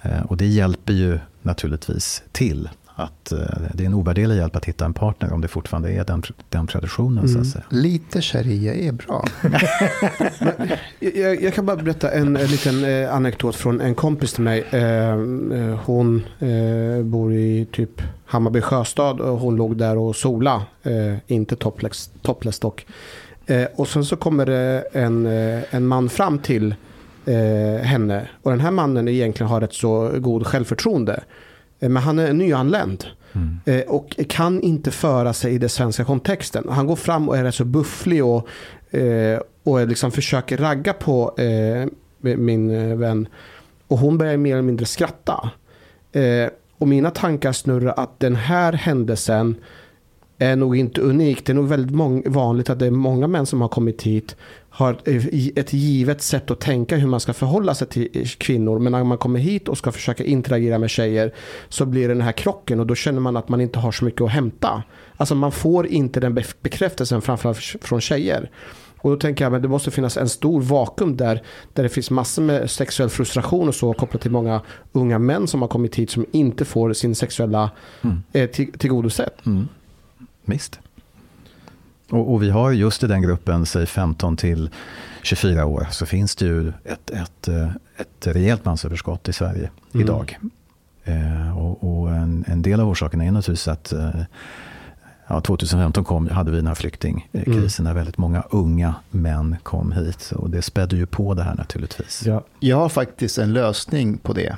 [0.02, 3.40] Eh, och det hjälper ju naturligtvis till att eh,
[3.74, 6.68] det är en ovärderlig hjälp att hitta en partner om det fortfarande är den, den
[6.68, 7.26] traditionen.
[7.26, 7.34] Mm.
[7.34, 7.64] Så att säga.
[7.70, 9.26] Lite sharia är bra.
[11.16, 14.62] jag, jag, kan bara berätta en, en liten eh, anekdot från en kompis till mig.
[14.62, 15.16] Eh,
[15.86, 20.64] hon eh, bor i typ Hammarby sjöstad och hon låg där och sola.
[20.84, 22.86] Eh, inte topless, topless dock.
[23.76, 25.26] och sen så kommer det en,
[25.70, 26.76] en man fram till
[27.82, 28.28] henne.
[28.44, 31.24] Och den här mannen egentligen har ett så god självförtroende.
[31.84, 33.06] Eh, men han är nyanländ.
[33.34, 33.60] Mm.
[33.66, 36.68] Eh, och kan inte föra sig i den svenska kontexten.
[36.70, 38.48] Han går fram och är rätt så bufflig och,
[38.92, 41.34] eh, och liksom försöker ragga på
[42.22, 43.28] min vän.
[43.88, 45.50] Och hon börjar mer eller mindre skratta.
[46.78, 49.56] Och mina tankar snurrar att den här händelsen
[50.38, 51.46] är nog inte unik.
[51.46, 54.36] Det är nog väldigt vanligt att det är många män som har kommit hit
[54.76, 54.98] har
[55.56, 58.80] ett givet sätt att tänka hur man ska förhålla sig till kvinnor.
[58.80, 61.34] Men när man kommer hit och ska försöka interagera med tjejer
[61.70, 64.06] så blir det den här krocken och då känner man att man inte har så
[64.06, 64.84] mycket att hämta.
[65.18, 68.50] Alltså man får inte den bekräftelsen framförallt från tjejer.
[68.98, 72.12] Och då tänker jag att det måste finnas en stor vakuum där, där det finns
[72.12, 76.12] massor med sexuell frustration och så kopplat till många unga män som har kommit hit
[76.12, 78.24] som inte får sin sexuella mm.
[78.34, 79.46] eh, till, tillgodosett.
[79.46, 79.68] Mm.
[80.46, 80.80] Visst.
[82.14, 84.70] Och, och, vi har just i den gruppen, säg 15 till
[85.24, 90.06] 24 år, så finns det ju ett, ett, eh, ett rejält mansöverskott i Sverige mm.
[90.06, 90.38] idag.
[91.04, 94.22] Eh, och, och en, en, del av orsaken är naturligtvis att eh,
[95.28, 97.94] ja, 2015 kom, hade vi den här flyktingkrisen mm.
[97.94, 100.32] när väldigt många unga män kom hit.
[100.36, 102.24] Och det spädde ju på det här naturligtvis.
[102.26, 102.44] Ja.
[102.60, 104.56] Jag har faktiskt en lösning på det.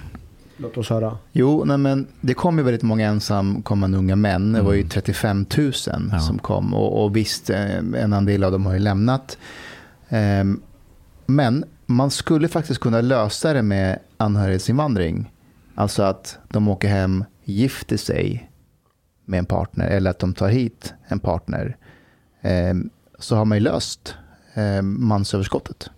[0.57, 1.17] Låt oss höra.
[1.31, 4.53] Jo, nej men det kom ju väldigt många ensamkommande unga män.
[4.53, 5.47] Det var ju 35 mm.
[5.57, 5.73] 000
[6.11, 6.19] ja.
[6.19, 6.73] som kom.
[6.73, 9.37] Och, och visst, eh, en andel av dem har ju lämnat.
[10.09, 10.61] Um,
[11.25, 15.31] men man skulle faktiskt kunna lösa det med anhörighetsinvandring.
[15.75, 18.51] Alltså att de åker hem, gifter sig
[19.25, 21.77] med en partner eller att de tar hit en partner.
[22.43, 22.89] Um,
[23.19, 24.15] så har man ju löst
[24.55, 25.89] um, mansöverskottet.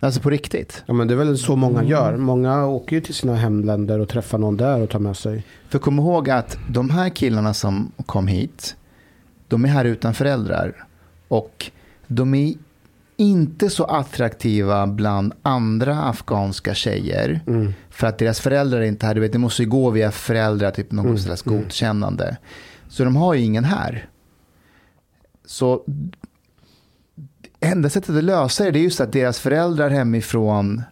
[0.00, 0.82] Alltså på riktigt?
[0.86, 2.16] Ja men det är väl så många gör.
[2.16, 5.44] Många åker ju till sina hemländer och träffar någon där och tar med sig.
[5.68, 8.76] För kom ihåg att de här killarna som kom hit,
[9.48, 10.86] de är här utan föräldrar.
[11.28, 11.70] Och
[12.06, 12.54] de är
[13.16, 17.40] inte så attraktiva bland andra afghanska tjejer.
[17.46, 17.72] Mm.
[17.90, 19.14] För att deras föräldrar är inte här.
[19.14, 21.18] Du vet, det måste ju gå via föräldrar, typ något mm.
[21.18, 21.58] slags mm.
[21.58, 22.36] godkännande.
[22.88, 24.08] Så de har ju ingen här.
[25.44, 25.84] Så
[27.60, 30.82] enda sättet att lösa det är just att deras föräldrar hemifrån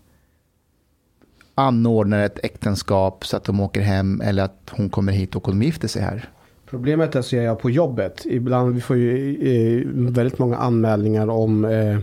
[1.54, 5.62] anordnar ett äktenskap så att de åker hem eller att hon kommer hit och de
[5.62, 6.28] gifter sig här.
[6.70, 8.26] Problemet är ser jag på jobbet.
[8.26, 9.36] Ibland vi får ju
[9.78, 11.98] eh, väldigt många anmälningar om eh,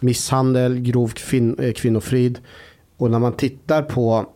[0.00, 2.38] misshandel, grov kvin eh, kvinnofrid.
[2.96, 4.26] Och när man tittar på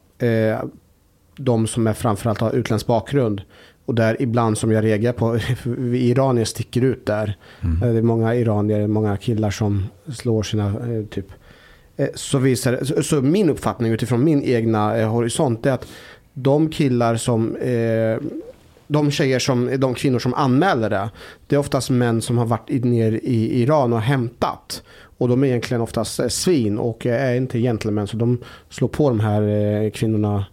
[1.37, 3.43] de som är framförallt har utländsk bakgrund
[3.93, 5.37] och där ibland som jag reagerar på,
[5.97, 7.37] iranier sticker ut där.
[7.61, 7.83] Mm.
[7.83, 11.27] Eh, det är många iranier, många killar som slår sina, eh, typ.
[11.97, 15.87] Eh, så, visar, så, så min uppfattning utifrån min egna horisont är att
[16.35, 17.57] de killar som
[18.87, 21.11] de tjejer som, de kvinnor som anmäler det,
[21.47, 24.83] det är oftast män som har varit ner i Iran och hämtat.
[25.19, 29.21] Och de är egentligen oftast svin och är inte gentlemän så de slår på de
[29.21, 30.45] här kvinnorna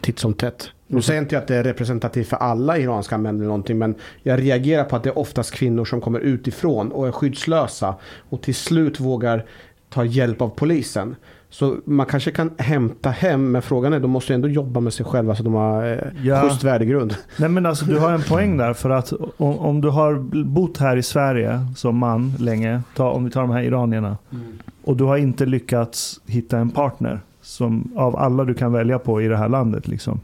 [0.00, 0.70] titt som tätt.
[0.86, 3.78] Nu säger inte jag att det är representativt för alla iranska män eller någonting.
[3.78, 7.94] Men jag reagerar på att det är oftast kvinnor som kommer utifrån och är skyddslösa.
[8.28, 9.44] Och till slut vågar
[9.90, 11.16] ta hjälp av polisen.
[11.50, 15.06] Så man kanske kan hämta hem, men frågan är, de måste ändå jobba med sig
[15.06, 16.42] själva så de har eh, ja.
[16.42, 17.16] schysst värdegrund.
[17.36, 20.14] Nej men alltså du har en poäng där, för att om, om du har
[20.44, 24.58] bott här i Sverige som man länge, ta, om vi tar de här iranierna, mm.
[24.84, 29.22] och du har inte lyckats hitta en partner som av alla du kan välja på
[29.22, 29.88] i det här landet.
[29.88, 30.20] Liksom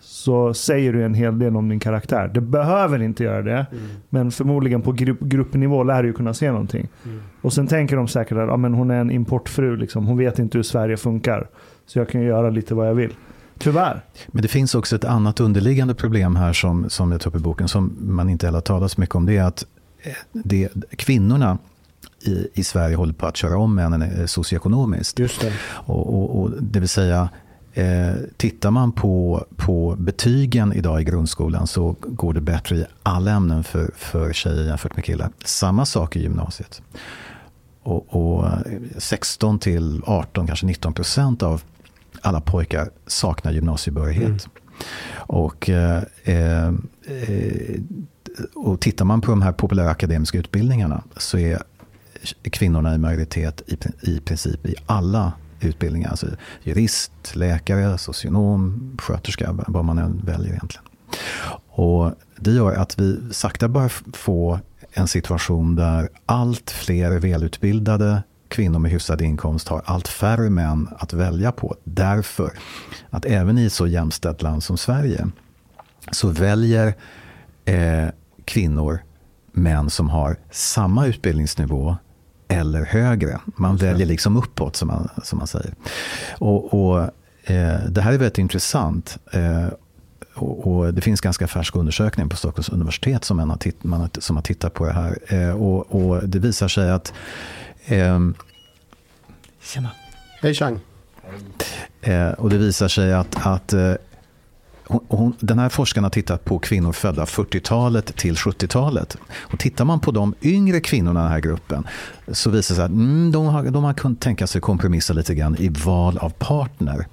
[0.00, 2.30] så säger du en hel del om din karaktär.
[2.34, 3.84] Det behöver inte göra det, Mm.
[4.08, 6.88] men förmodligen på grupp, gruppnivå lär du ju kunna se någonting.
[7.04, 7.20] Mm.
[7.40, 10.06] Och sen tänker de säkert att ja, men hon är en importfru, liksom.
[10.06, 11.48] hon vet inte hur Sverige funkar.
[11.86, 13.12] Så jag kan ju göra lite vad jag vill.
[13.58, 14.00] Tyvärr.
[14.28, 17.42] Men det finns också ett annat underliggande problem här som, som jag tar upp i
[17.42, 19.26] boken som man inte heller talar så mycket om.
[19.26, 19.66] Det är att
[20.02, 21.58] eh, det, kvinnorna
[22.22, 25.18] i, i Sverige håller på att köra om männen eh, socioekonomiskt.
[25.18, 25.52] Just det.
[25.62, 27.28] Och, och, och, det vill säga,
[27.72, 33.30] eh, tittar man på, på betygen idag i grundskolan så går det bättre i alla
[33.30, 35.30] ämnen för, för tjejer jämfört med killar.
[35.44, 36.82] Samma sak i gymnasiet.
[37.82, 38.58] Och, och eh,
[38.98, 41.62] 16 till 18, kanske 19 procent av
[42.20, 44.28] alla pojkar saknar gymnasiebehörighet.
[44.28, 44.38] Mm.
[45.14, 46.72] Och, eh, eh,
[48.54, 51.62] och tittar man på de här populära akademiska utbildningarna så är
[52.42, 53.78] kvinnorna i majoritet i,
[54.10, 56.10] i princip i alla utbildningar.
[56.10, 56.26] Alltså
[56.62, 60.84] jurist, läkare, socionom, sköterska, vad man än väljer egentligen.
[61.68, 64.60] Och det gör att vi sakta börjar få
[64.92, 71.12] en situation där allt fler välutbildade kvinnor med hyfsad inkomst har allt färre män att
[71.12, 71.76] välja på.
[71.84, 72.52] Därför
[73.10, 75.26] att även i ett så jämställt land som Sverige
[76.10, 76.94] så väljer
[77.64, 78.08] eh,
[78.44, 78.98] kvinnor
[79.52, 81.96] män som har samma utbildningsnivå
[82.52, 83.40] eller högre.
[83.44, 85.74] Man väljer liksom uppåt som man, som man säger.
[86.38, 87.00] Och, och
[87.44, 89.18] eh, Det här är väldigt intressant.
[89.32, 89.66] Eh,
[90.34, 94.00] och, och, Det finns ganska färsk undersökning på Stockholms universitet som, man har, titt, man
[94.00, 95.18] har, som har tittat på det här.
[95.26, 97.12] Eh, och, och, Det visar sig att...
[97.84, 98.18] Eh,
[99.62, 99.90] Tjena.
[100.40, 100.78] Hej Chang.
[102.00, 103.94] Eh, och det visar sig att, att eh,
[104.86, 109.16] hon, den här forskaren har tittat på kvinnor födda 40-talet till 70-talet.
[109.40, 111.86] Och tittar man på de yngre kvinnorna i den här gruppen
[112.28, 115.34] så visar det sig att mm, de, har, de har kunnat tänka sig kompromissa lite
[115.34, 117.06] grann i val av partner.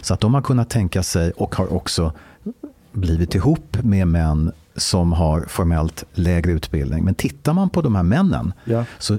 [0.00, 2.12] Så att de har kunnat tänka sig och har också
[2.92, 7.04] blivit ihop med män som har formellt lägre utbildning.
[7.04, 8.84] Men tittar man på de här männen Ja.
[8.98, 9.18] så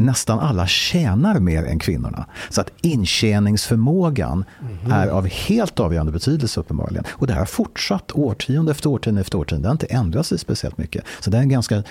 [0.00, 2.26] nästan alla tjänar mer än kvinnorna.
[2.48, 4.44] Så att intjäningsförmågan
[4.90, 7.04] är av helt avgörande betydelse uppenbarligen.
[7.10, 9.62] Och det här har fortsatt årtionde efter årtionde efter årtionde.
[9.62, 11.04] Det har inte ändrat sig speciellt mycket.
[11.20, 11.82] Så det är en ganska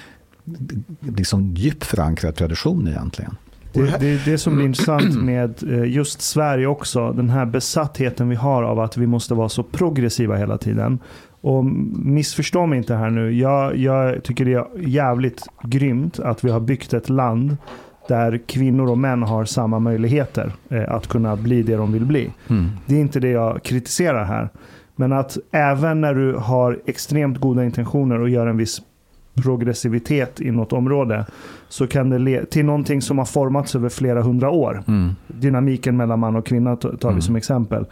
[0.99, 3.35] liksom, djupt förankrad tradition egentligen.
[3.73, 7.11] Det, det är det som blir intressant med eh, just Sverige också.
[7.11, 10.99] Den här besattheten vi har av att vi måste vara så progressiva hela tiden.
[11.41, 13.31] Och missförstå mig inte här nu.
[13.31, 17.57] Jag, jag tycker det är jävligt grymt att vi har byggt ett land
[18.09, 22.29] där kvinnor och män har samma möjligheter eh, att kunna bli det de vill bli.
[22.49, 22.65] Mm.
[22.85, 24.49] Det är inte det jag kritiserar här.
[24.95, 28.81] Men att även när du har extremt goda intentioner och gör en viss
[29.43, 31.25] progressivitet i något område
[31.69, 34.83] så kan det le- till någonting som har formats över flera hundra år.
[34.87, 35.09] Mm.
[35.27, 37.21] Dynamiken mellan man och kvinna tar vi Mm.
[37.21, 37.85] som exempel.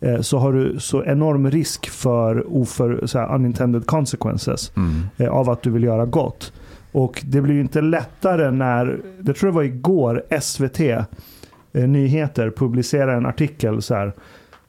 [0.00, 4.92] Eh, Så har du så enorm risk för oför, så här, unintended consequences Mm.
[5.16, 6.52] eh, av att du vill göra gott.
[6.94, 11.04] Och det blir ju inte lättare när, det tror jag var igår, SVT eh,
[11.72, 14.12] Nyheter publicerade en artikel så här.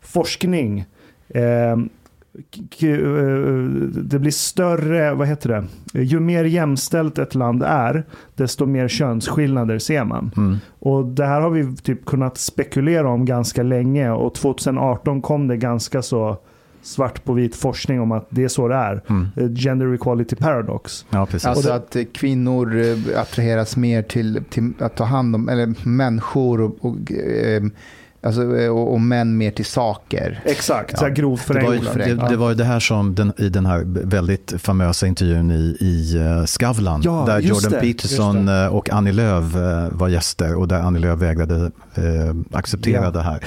[0.02, 0.86] Forskning.
[1.28, 1.78] Eh, eh,
[4.04, 5.50] det blir större, vad heter
[5.94, 6.02] det?
[6.02, 8.04] Ju mer jämställt ett land är,
[8.36, 10.32] desto mer könsskillnader ser man.
[10.38, 10.58] Mm.
[10.80, 15.58] Och det här har vi typ kunnat spekulera om ganska länge och 2018 kom det
[15.58, 16.38] ganska så
[16.86, 19.02] svart på vit forskning om att det är så det är.
[19.10, 19.28] Mm.
[19.38, 21.06] Eh, Gender equality paradox.
[21.10, 21.46] Ja, precis.
[21.48, 25.88] Alltså det- att eh, kvinnor eh, attraheras mer till, till att ta hand om, eller
[25.88, 27.64] människor och, och, eh,
[28.24, 30.42] alltså, och, och män mer till saker.
[30.46, 30.98] Exakt, Ja.
[30.98, 32.30] så här grovt Det var, ju, förenklat.
[32.30, 35.78] det, det var ju det här som den, i den här väldigt famösa intervjun i,
[35.80, 36.14] i
[36.48, 37.02] Skavlan.
[37.04, 39.44] Ja, där Jordan det, Peterson och Annie Lööf
[39.92, 41.56] var gäster och där Annie Lööf vägrade
[41.96, 43.12] eh, acceptera Ja.
[43.12, 43.40] det här.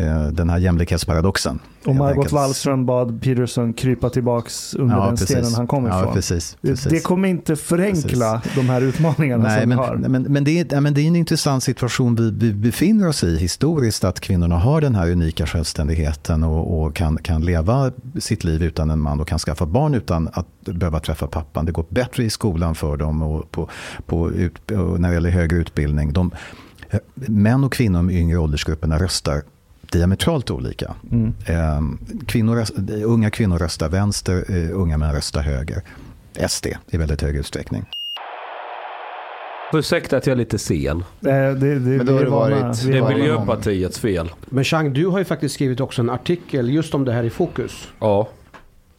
[0.00, 1.58] Eh, den här jämlikhetsparadoxen.
[1.84, 2.32] och Margot.
[2.32, 6.14] Wallström bad Peterson krypa tillbaks under den stenen han kom ja, ifrån.
[6.14, 6.92] Precis, precis.
[6.92, 9.96] Det kommer inte förenkla de här utmaningarna Nej, som men, vi har.
[9.96, 13.24] men, men, det är, ja, men det är en intressant situation vi, vi befinner oss
[13.24, 18.44] i historiskt, att kvinnorna har den här unika självständigheten och, och kan, kan leva sitt
[18.44, 21.66] liv utan en man och kan skaffa barn utan att behöva träffa pappan.
[21.66, 23.68] Det går bättre i skolan för dem och, på,
[24.06, 26.12] på ut, och när det gäller högre utbildning.
[26.12, 26.30] De,
[27.14, 29.42] män och kvinnor i yngre åldersgrupperna röstar
[29.92, 30.94] diametralt olika.
[31.12, 31.34] Mm.
[31.46, 31.80] Eh,
[32.26, 32.64] kvinnor,
[33.04, 35.82] unga kvinnor röstar vänster, eh, unga män röstar höger.
[36.48, 37.84] SD i väldigt hög utsträckning.
[39.72, 40.98] Ursäkta att jag är lite sen.
[41.00, 44.30] Eh, Det, det, Men då har det varit- Det är Miljöpartiets fel.
[44.46, 47.30] Men Chang, du har ju faktiskt skrivit också en artikel just om det här i
[47.30, 47.88] Fokus.
[47.98, 48.28] Ja.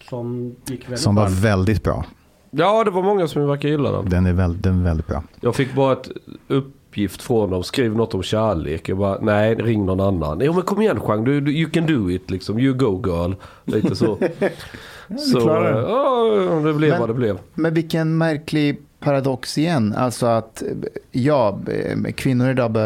[0.09, 1.35] Som gick väldigt Som var varmt.
[1.39, 2.05] väldigt bra.
[2.51, 4.09] Ja, det var många som verkar gilla den.
[4.09, 5.23] Den är, väl, den är väldigt bra.
[5.41, 6.09] Jag fick bara ett
[6.47, 7.63] upp, uppgift från dem.
[7.63, 8.89] Skriv något om kärlek.
[8.89, 10.39] Jag bara, nej ring någon annan.
[10.43, 12.59] Jo men kom igen Jean, du, du, you can do it liksom.
[12.59, 13.33] You go girl.
[13.65, 14.17] Lite så.
[15.17, 17.37] så eh, ja, det blev Men- vad det blev.
[17.55, 19.93] Men vilken märklig paradox igen.
[19.97, 20.63] Alltså att
[21.11, 22.77] ja, eh, kvinnor idag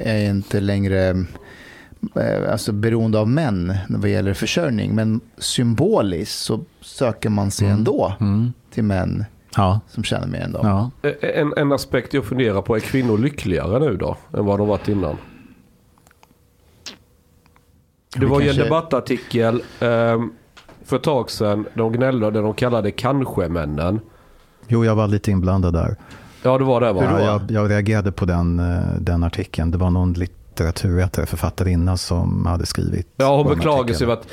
[0.00, 1.08] är inte längre
[2.16, 4.94] eh, alltså beroende av män vad gäller försörjning.
[4.94, 7.78] Men symboliskt så söker man sig Mm.
[7.78, 8.52] ändå Mm.
[8.74, 9.24] till män
[9.56, 10.90] Ja, som tjänar mer än dem.
[11.02, 11.08] ja.
[11.10, 14.16] Eh, En, en aspekt jag funderar på, är kvinnor lyckligare nu då?
[14.34, 15.16] Än vad de varit innan?
[18.14, 20.32] Det Vi var ju en debattartikel ehm,
[20.84, 21.66] för ett tag sedan.
[21.74, 24.00] De gnällde, det de kallade kanske-männen.
[24.68, 25.96] Jo, jag var lite inblandad där.
[26.42, 27.02] Ja det var det va?
[27.04, 29.70] Ja, jag, jag reagerade på den, eh, den artikeln.
[29.70, 30.12] Det var någon
[30.52, 33.08] litteraturvetare, författarinna som hade skrivit.
[33.16, 34.28] Ja hon beklagar sig över att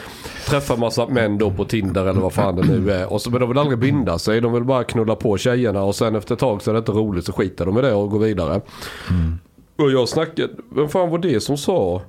[0.46, 3.14] träffa massa män då på Tinder eller vad fan det nu är.
[3.14, 4.42] Och så, men de vill aldrig binda sig.
[4.42, 6.92] De vill bara knulla på tjejerna och sen efter ett tag så är det inte
[6.92, 8.62] roligt så skiter de i det och går vidare.
[9.78, 12.02] Och jag snackade, vem fan var det som sa?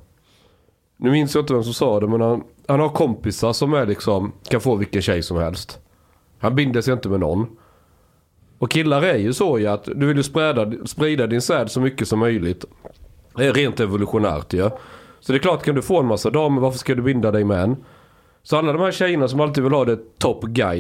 [0.96, 3.87] Nu minns jag inte vem som sa det men han, han har kompisar som är
[3.87, 5.79] liksom, kan få vilken tjej som helst.
[6.38, 7.46] Han binder sig inte med någon.
[8.59, 11.81] Och killar är ju så ju att du vill ju sprida, sprida din säd så
[11.81, 12.64] mycket som möjligt.
[13.40, 14.70] Rent evolutionärt ju.
[15.20, 17.44] Så det är klart, kan du få en massa damer, varför ska du binda dig
[17.44, 17.76] med en?
[18.42, 20.79] Så alla de här tjejerna som alltid vill ha det top guy.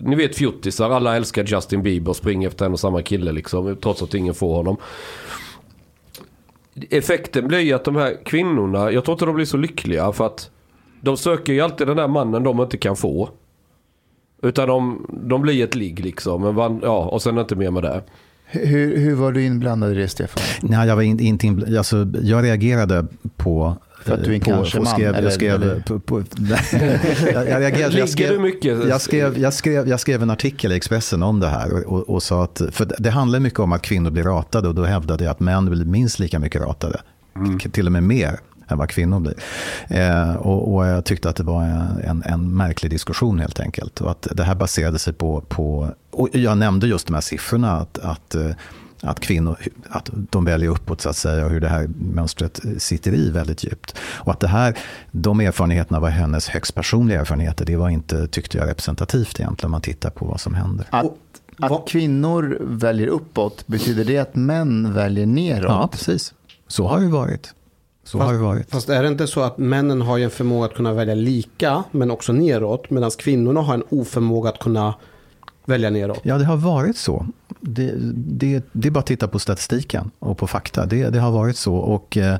[0.00, 3.76] Ni vet fjuttisar, alla älskar Justin Bieber och springer efter en och samma kille liksom.
[3.76, 4.76] Trots att ingen får honom.
[6.90, 10.26] Effekten blir ju att de här kvinnorna, jag tror inte de blir så lyckliga för
[10.26, 10.50] att
[11.00, 13.28] de söker ju alltid den där mannen de inte kan få.
[14.42, 16.42] Utan de, de blir ett ligg liksom.
[16.42, 18.02] Men van, ja, och sen inte mer med det.
[18.50, 20.42] Hur, hur var du inblandad i det, Stefan?
[20.62, 23.76] Nej, jag var in, inte inbl- alltså, Jag reagerade på...
[24.04, 26.22] För att du är en på, kanske på man, skrev, jag skrev, eller- På, på,
[27.34, 28.30] jag, jag, reagerade, jag, skrev,
[28.88, 31.72] jag, skrev, jag, skrev, jag skrev en artikel i Expressen om det här.
[31.74, 34.68] Och, och, och sa att, för det handlar mycket om att kvinnor blir ratade.
[34.68, 37.00] Och då hävdade jag att män blir minst lika mycket ratade.
[37.62, 38.38] K- Till och med mer
[38.70, 39.34] än vad kvinnor blir.
[39.88, 41.62] Eh, och, och jag tyckte att det var
[42.04, 44.00] en, en märklig diskussion helt enkelt.
[44.00, 47.72] Och att det här baserade sig på, på och jag nämnde just de här siffrorna.
[47.72, 48.50] Att, att, eh,
[49.02, 49.56] att kvinnor
[49.88, 53.64] att de väljer uppåt så att säga och hur det här mönstret sitter i väldigt
[53.64, 53.96] djupt.
[54.02, 54.78] Och att det här,
[55.10, 57.64] de erfarenheterna var hennes högst personliga erfarenheter.
[57.64, 60.86] Det var inte, tyckte jag, representativt egentligen om man tittar på vad som händer.
[60.90, 61.16] Att, Och
[61.58, 65.70] att vad- kvinnor väljer uppåt, betyder det att män väljer neråt?
[65.70, 66.34] Ja, precis.
[66.68, 67.54] Så har det varit.
[68.10, 68.70] Så har det varit.
[68.70, 71.84] Fast är det inte så att männen har ju en förmåga att kunna välja lika,
[71.90, 74.94] men också neråt, medan kvinnorna har en oförmåga att kunna
[75.64, 76.20] välja neråt?
[76.22, 77.26] Ja, det har varit så.
[77.60, 80.86] Det, det, det är bara att titta på statistiken och på fakta.
[80.86, 81.74] Det, det har varit så.
[81.74, 82.38] Och eh,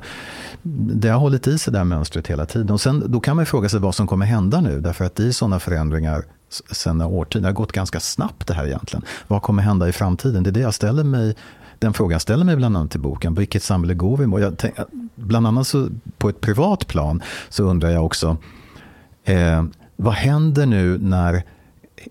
[0.61, 2.69] det har hållit i sig det här mönstret hela tiden.
[2.69, 4.81] Och sen, då kan man fråga sig vad som kommer hända nu.
[4.81, 6.23] Därför att det är sådana förändringar
[6.71, 7.41] sen årtionden.
[7.41, 9.05] Det har gått ganska snabbt det här egentligen.
[9.27, 10.43] Vad kommer hända i framtiden?
[10.43, 11.35] Det är det jag ställer mig.
[11.81, 13.35] Den frågan ställer mig bland annat i boken.
[13.35, 14.41] Vilket samhälle går vi mot?
[14.41, 14.75] Jag tänk,
[15.15, 18.37] bland annat så, på ett privat plan så undrar jag också.
[19.23, 19.63] Eh,
[19.95, 21.43] vad händer nu när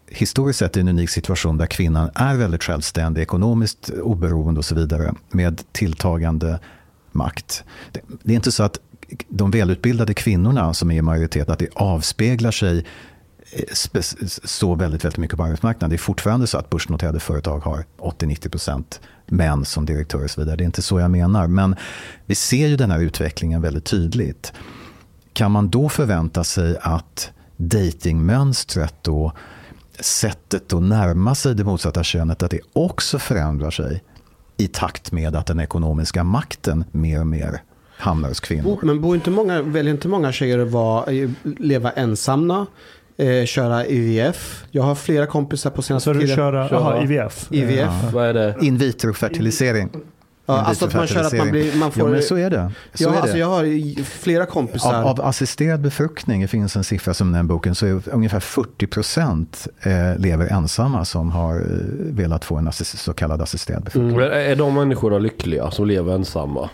[0.07, 4.75] historiskt sett är en unik situation där kvinnan är väldigt självständig, ekonomiskt oberoende och så
[4.75, 6.59] vidare med tilltagande
[7.13, 7.65] makt.
[7.93, 8.79] Det, det är inte så att
[9.29, 12.87] de välutbildade kvinnorna som är i majoritet, att det avspeglar sig
[13.53, 13.65] Eh,
[14.45, 15.91] så väldigt, väldigt mycket på arbetsmarknaden.
[15.91, 20.57] Det är fortfarande så att börsnoterade företag har 80-90% män som direktörer och så vidare.
[20.57, 21.47] Det är inte så jag menar.
[21.47, 21.77] Men
[22.27, 24.53] vi ser ju den här utvecklingen väldigt tydligt.
[25.33, 29.33] Kan man då förvänta sig att datingmönstret då
[30.01, 34.03] sättet att närma sig det motsatta könet, att det också förändrar sig
[34.57, 37.63] i takt med att den ekonomiska makten mer och mer
[37.97, 38.79] hamnar hos kvinnor.
[38.83, 42.67] Men bor inte många, väljer inte många tjejer att vara, eh, leva ensamma,
[43.21, 44.65] eh, köra IVF?
[44.71, 46.37] Jag har flera kompisar på senaste Så du tiden.
[46.37, 46.79] köra, Köra.
[46.79, 47.49] aha, IVF?
[47.51, 48.13] IVF.
[48.13, 48.55] Vad är det?
[48.61, 49.89] In vitro-fertilisering.
[50.47, 52.03] Ja, alltså att man kör att man blir, man får...
[52.03, 52.73] Ja, men så är det.
[52.95, 53.39] Så ja, är alltså det.
[53.39, 54.95] jag har flera kompisar.
[54.95, 58.87] Av, av assisterad befruktning, det finns en siffra som den boken, så är ungefär 40
[58.87, 61.63] procent eh, lever ensamma som har eh,
[61.99, 64.17] velat få en assist, så kallad assisterad befruktning.
[64.17, 66.71] Men är de människorna lyckliga som lever ensamma?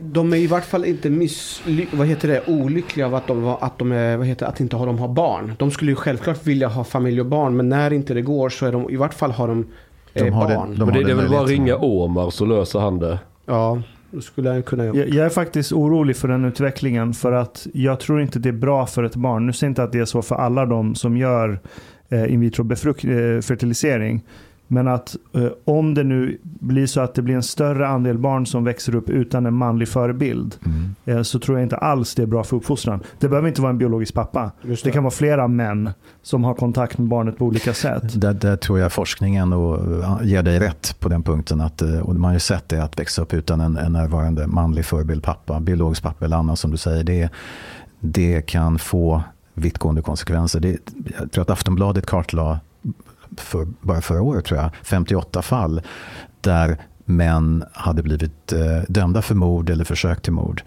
[0.00, 3.58] De är i vart fall inte miss, vad heter det, olyckliga av att de, var-
[3.60, 5.52] att de är, vad heter det, att inte ha, de har barn.
[5.58, 8.66] De skulle ju självklart vilja ha familj och barn, men när inte det går så
[8.66, 9.66] är de, i vart fall har de,
[10.14, 10.70] eh, De har det- barn.
[10.78, 13.18] de- Men det, har det är väl bara att ringa Omar så löser han det.
[13.46, 14.96] Ja, då skulle jag kunna göra.
[14.96, 18.52] Jag, jag är faktiskt orolig för den utvecklingen för att jag tror inte det är
[18.52, 19.46] bra för ett barn.
[19.46, 21.60] Nu säger jag inte att det är så för alla de som gör
[22.08, 23.10] eh, in vitro befrukt, eh,
[23.42, 24.22] fertilisering.
[24.68, 28.46] Men att eh, om det nu blir så att det blir en större andel barn
[28.46, 30.94] som växer upp utan en manlig förebild Mm.
[31.04, 33.00] eh, så tror jag inte alls det är bra för uppfostran.
[33.18, 34.50] Det behöver inte vara en biologisk pappa.
[34.62, 35.90] Just Det kan vara flera män
[36.22, 38.20] som har kontakt med barnet på olika sätt.
[38.20, 39.78] Där, där tror jag forskningen och,
[40.22, 41.60] ger dig rätt på den punkten.
[41.60, 44.46] Att, eh, och man har ju sett det, att växa upp utan en, en närvarande
[44.46, 47.04] manlig förebild, pappa, biologisk pappa eller annan som du säger.
[47.04, 47.30] Det,
[48.00, 49.22] det kan få
[49.54, 50.60] vittgående konsekvenser.
[50.60, 50.78] Det,
[51.18, 52.58] jag tror att Aftonbladet kartlade
[53.36, 55.82] för, bara förra året tror jag, 58 fall
[56.40, 60.62] där män hade blivit eh, dömda för mord eller försök till mord.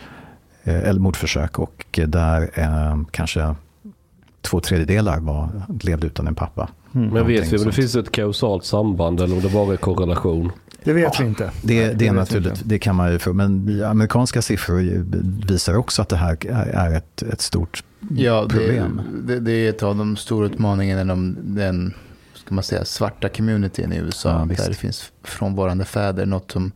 [0.64, 3.56] Eh, eller mordförsök och där eh, kanske
[4.42, 5.50] två tredjedelar var,
[5.82, 6.70] levde utan en pappa.
[6.96, 7.10] Mm.
[7.10, 10.52] Men vet vi om det finns ett kausalt samband eller om det bara är korrelation?
[10.84, 11.52] Det vet vi inte.
[11.62, 12.64] Det, det, vet är naturligt, inte.
[12.66, 13.34] det kan man ju få.
[13.34, 15.06] Men amerikanska siffror
[15.48, 16.38] visar också att det här
[16.74, 17.84] är ett, ett stort
[18.16, 19.02] Ja, det, problem.
[19.28, 21.94] det, det är ett av de stora utmaningarna inom den
[22.50, 24.30] ska man säga, svarta communityn i USA.
[24.30, 24.62] Ja, visst.
[24.64, 26.26] där det finns frånvarande fäder.
[26.26, 26.72] Något som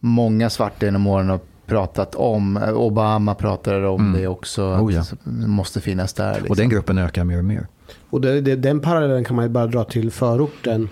[0.00, 2.56] många svarta genom åren har pratat om.
[2.74, 4.20] Obama pratade om Mm.
[4.20, 4.62] det också.
[4.62, 5.00] Oh, ja.
[5.00, 6.32] Att det måste finnas där.
[6.34, 6.50] Liksom.
[6.50, 7.66] Och den gruppen ökar mer och mer.
[8.10, 10.88] Och det, det, den parallellen kan man ju bara dra till förorten.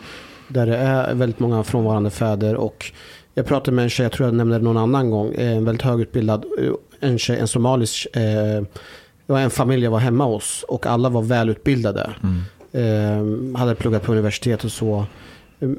[0.48, 2.54] Där det är väldigt många frånvarande fäder.
[2.56, 2.92] Och
[3.34, 5.34] jag pratade med en tjej, jag tror jag nämnde det någon annan gång.
[5.34, 6.70] eh, En väldigt högutbildad, eh,
[7.10, 8.06] en, tjej, en somalisk.
[8.16, 8.22] Eh,
[9.26, 10.64] det var en familj jag var hemma hos.
[10.68, 12.10] Och alla var välutbildade.
[12.22, 12.42] Mm.
[12.74, 15.06] Eh, hade pluggat på universitet och så.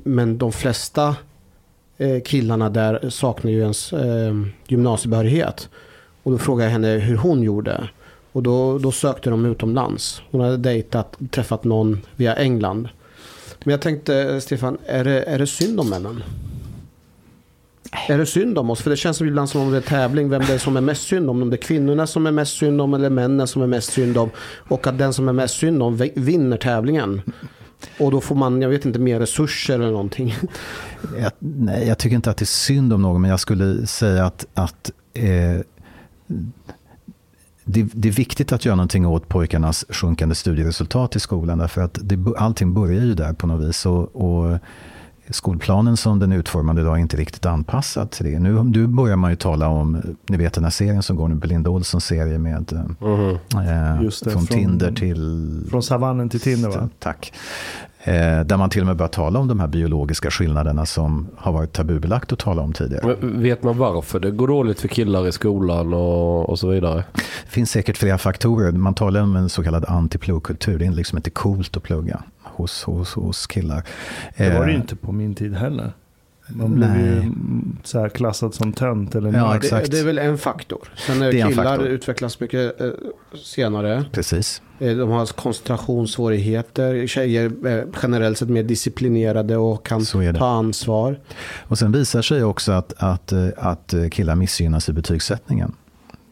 [0.04, 1.16] Men de flesta
[1.98, 4.34] eh, killarna där saknar ju ens eh,
[4.68, 5.70] gymnasiebehörighet.
[6.24, 7.90] Och då frågade jag henne hur hon gjorde.
[8.32, 10.22] Och då, då sökte de utomlands.
[10.32, 12.90] Hon hade dejtat, träffat någon via England.
[13.64, 16.24] Men jag tänkte, Stefan, är det, är det synd om männen?
[17.92, 18.82] Är det synd om oss?
[18.82, 20.82] För det känns som ibland som om det är tävling vem det är som är
[20.82, 21.42] mest synd om.
[21.42, 24.18] Om det är kvinnorna som är mest synd om eller männen som är mest synd
[24.18, 24.30] om.
[24.68, 27.22] Och att den som är mest synd om vinner tävlingen.
[28.00, 30.36] Och då får man, jag vet inte, mer resurser eller någonting.
[31.20, 34.26] Jag, nej, jag tycker inte att det är synd om någon, men jag skulle säga
[34.26, 35.62] att, att eh,
[37.66, 41.58] det, det är viktigt att göra någonting åt pojkarnas sjunkande studieresultat i skolan.
[41.58, 43.86] Därför att det, allting börjar ju där på något vis.
[43.86, 44.60] Och, och
[45.30, 48.40] skolplanen som den är utformad idag är inte riktigt anpassad till det.
[48.40, 51.36] Nu, nu börjar man ju tala om, ni vet den här serien som går nu,
[51.36, 52.56] Belinda Olssons serie med
[53.00, 53.38] Mhm.
[53.68, 55.62] eh, Just det, från, från- Tinder till...
[55.70, 56.90] Från savannen till Tinder va?
[57.00, 57.34] Tack.
[58.04, 58.14] Eh,
[58.46, 61.74] där man till och med börjar tala om de här biologiska skillnaderna som har varit
[61.74, 63.16] tabubelagt att tala om tidigare.
[63.22, 67.04] Men vet man varför det går dåligt för killar i skolan och, och så vidare?
[67.46, 68.72] Det finns säkert flera faktorer.
[68.72, 70.80] Man talar om en så kallad antipluggkultur.
[70.80, 72.22] Det är liksom inte coolt att plugga
[72.56, 73.84] hos, hos, hos killar.
[74.38, 75.92] Det var det ju Eh, inte på min tid heller.
[76.48, 77.02] Man blev Nej.
[77.02, 79.60] ju mm, så här klassad som tönt eller Ja.
[79.62, 80.88] Det, det är väl en faktor.
[80.96, 81.88] Sen är Det är en killar faktor.
[81.88, 82.90] utvecklas mycket eh,
[83.44, 84.06] senare.
[84.12, 84.62] Precis.
[84.80, 87.08] Eh, De har koncentrationssvårigheter.
[87.08, 90.40] Tjejer är generellt sett mer disciplinerade och kan Så är det.
[90.40, 91.20] ta ansvar.
[91.64, 95.74] Och sen visar sig också att, att, eh, att killar missgynnas i betygssättningen.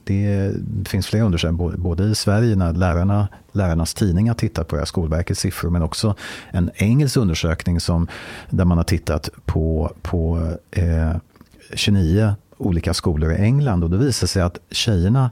[0.03, 0.53] Det
[0.85, 5.39] finns flera undersökningar, både i Sverige när lärarna, lärarnas tidningar tittar på det här, Skolverkets
[5.39, 6.15] siffror, men också
[6.51, 8.07] en engelsk undersökning som,
[8.49, 11.11] där man har tittat på, på eh,
[11.73, 13.83] 29 olika skolor i England.
[13.83, 15.31] Och det visar sig att tjejerna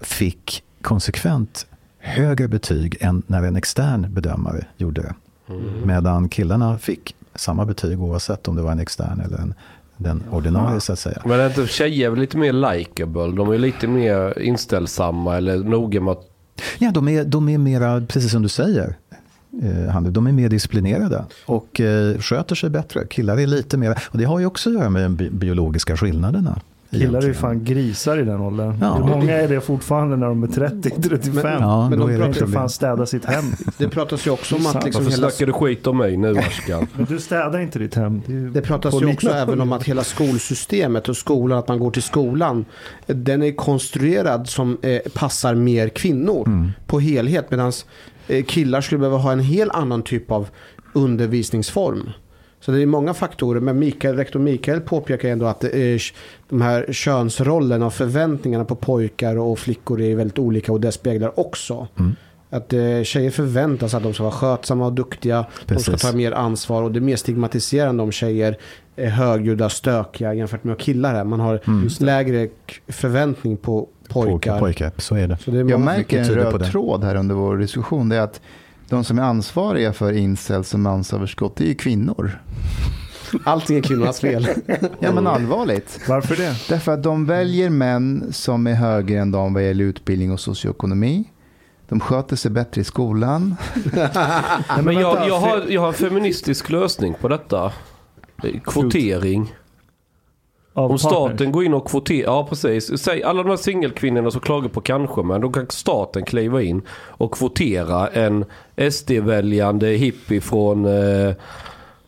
[0.00, 1.66] fick konsekvent
[1.98, 5.14] högre betyg än när en extern bedömare gjorde det.
[5.84, 9.54] Medan killarna fick samma betyg oavsett om det var en extern eller en,
[10.02, 11.22] den ordinarie så att säga.
[11.24, 13.32] Men är inte tjejer väl lite mer likeable?
[13.36, 16.28] De är lite mer inställsamma eller noga med att...
[16.78, 18.96] Ja, de är, de är mera, precis som du säger,
[19.62, 23.06] eh, Hanne, de är mer disciplinerade och eh, sköter sig bättre.
[23.06, 25.96] Killar är lite mer, och det har ju också att göra med de bi- biologiska
[25.96, 26.60] skillnaderna.
[26.92, 28.78] Killar är ju fan grisar i den åldern.
[28.80, 28.94] Ja.
[28.94, 31.56] Hur många är det fortfarande när de är 30-35?
[31.60, 33.44] Ja, Men de pratar fan städa sitt hem.
[33.78, 36.38] Det pratas ju också om att liksom Varför hela, snackar du skit om mig nu
[36.38, 36.86] Ashkan?
[36.96, 38.22] Men du städar inte ditt hem.
[38.26, 41.90] Det, det pratas ju också även om att hela skolsystemet och skolan, att man går
[41.90, 42.64] till skolan,
[43.06, 46.70] den är konstruerad som eh, passar mer kvinnor Mm.
[46.86, 47.50] på helhet.
[47.50, 47.72] Medan
[48.28, 50.48] eh, killar skulle behöva ha en helt annan typ av
[50.92, 52.10] undervisningsform.
[52.64, 56.02] Så det är många faktorer, men Mikael, rektor Mikael påpekar ändå att det är,
[56.48, 61.40] de här könsrollerna och förväntningarna på pojkar och flickor är väldigt olika och det speglar
[61.40, 61.86] också.
[61.98, 62.16] Mm.
[62.50, 65.46] Att eh, tjejer förväntas att de ska vara skötsamma och duktiga.
[65.66, 66.10] De ska Precis.
[66.10, 68.56] ta mer ansvar och det är mer stigmatiserande om tjejer
[68.96, 71.14] är högljudda, stökiga jämfört med killar.
[71.14, 71.24] Här.
[71.24, 71.88] Man har Mm.
[72.00, 72.48] lägre
[72.88, 74.30] förväntning på pojkar.
[74.32, 75.36] Pojkar, pojkar, så är det.
[75.36, 78.08] Så det är Jag märker en röd tråd här under vår diskussion.
[78.08, 78.40] Det är att
[78.92, 82.38] de som är ansvariga för incels och mansöverskott det är ju kvinnor.
[83.44, 84.48] Allting är kvinnornas fel.
[85.00, 86.00] Ja men allvarligt.
[86.08, 86.56] Varför det?
[86.68, 91.24] Därför att de väljer män som är högre än dem vad gäller utbildning och socioekonomi.
[91.88, 93.56] de sköter sig bättre i skolan.
[93.94, 97.72] Nej, Men jag, jag, har, jag har en feministisk lösning på detta.
[98.64, 99.54] Kvotering.
[100.74, 101.00] Om partners.
[101.00, 102.98] staten går in och kvoterar, ja precis.
[103.02, 106.82] Säg alla de här singelkvinnorna som klagar på kanske men då kan staten kliva in
[106.92, 108.44] och kvotera en
[108.90, 111.34] SD-väljande hippie från eh,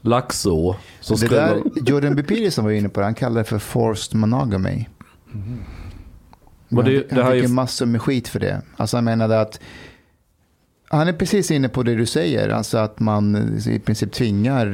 [0.00, 0.76] Laxå.
[1.00, 2.22] Som Det där, Jordan B.
[2.22, 4.86] Peterson var inne på det, han kallar det för forced monogamy.
[6.68, 8.62] Men det- han det här han är fick ju- en massor med skit för det.
[8.76, 9.60] Alltså han menade att
[10.88, 13.36] han är precis inne på det du säger, alltså att man
[13.68, 14.66] i princip tvingar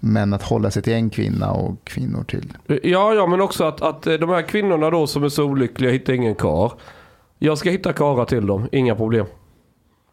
[0.00, 2.52] män att hålla sig till en kvinna och kvinnor till.
[2.66, 5.90] Ja, ja, men också att, att eh, de här kvinnorna då som är så olyckliga
[5.90, 6.72] hittar ingen kar.
[7.38, 9.26] Jag ska hitta karar till dem, inga problem.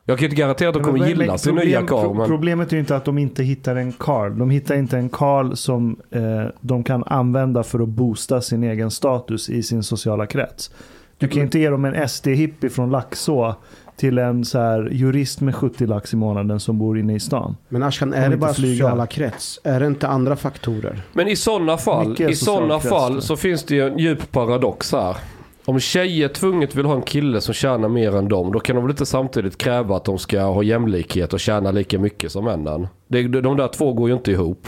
[0.06, 2.16] Jag kan inte garantera att de Men- kommer men- gilla men sin problem- nya karl.
[2.16, 2.28] Men...
[2.28, 4.38] Problemet är ju inte att de inte hittar en karl.
[4.38, 6.22] De hittar inte en karl som eh,
[6.62, 10.72] de kan använda för att boosta sin egen status i sin sociala krets.
[11.18, 13.56] Du kan ju inte ge dem en SD-hippie från Laxå
[13.96, 17.58] till en så här jurist med 70 lax i månaden som bor inne i stan.
[17.70, 18.74] Men Ashkan, är det bara flyga.
[18.74, 19.60] sociala krets?
[19.64, 21.02] Är det inte andra faktorer?
[21.14, 25.18] Men i sådana fall, i sådana fall så finns det ju en djup paradox här.
[25.66, 28.82] Om tjejer tvunget vill ha en kille som tjänar mer än dem, då kan de
[28.86, 32.88] väl inte samtidigt kräva att de ska ha jämlikhet och tjäna lika mycket som männen.
[33.08, 34.68] Det, de där två går ju inte ihop.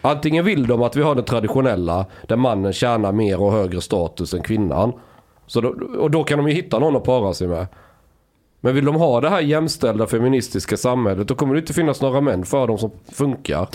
[0.00, 4.34] Antingen vill de att vi har det traditionella, där mannen tjänar mer och högre status
[4.34, 4.92] än kvinnan.
[5.46, 7.66] Så då, och då kan de ju hitta någon att para sig med.
[8.60, 12.20] Men vill de ha det här jämställda feministiska samhället, då kommer det inte finnas några
[12.20, 13.68] män för dem som funkar.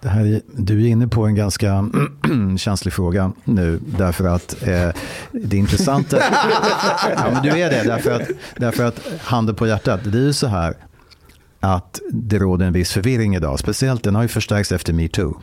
[0.00, 1.90] Det här, är- du är inne på en ganska
[2.58, 4.88] känslig fråga nu, därför att eh,
[5.32, 6.16] det intressanta...
[7.16, 10.32] ja, men du är det, därför att, därför att handen på hjärtat, det är ju
[10.32, 10.74] så här
[11.60, 15.34] att det råder en viss förvirring idag, speciellt den har ju förstärkts efter metoo.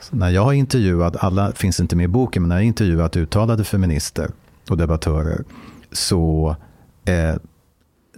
[0.00, 2.66] Så När jag har intervjuat, alla finns inte med i boken, men när jag har
[2.66, 4.30] intervjuat uttalade feminister
[4.70, 5.44] och debattörer
[5.92, 6.56] så
[7.04, 7.34] eh,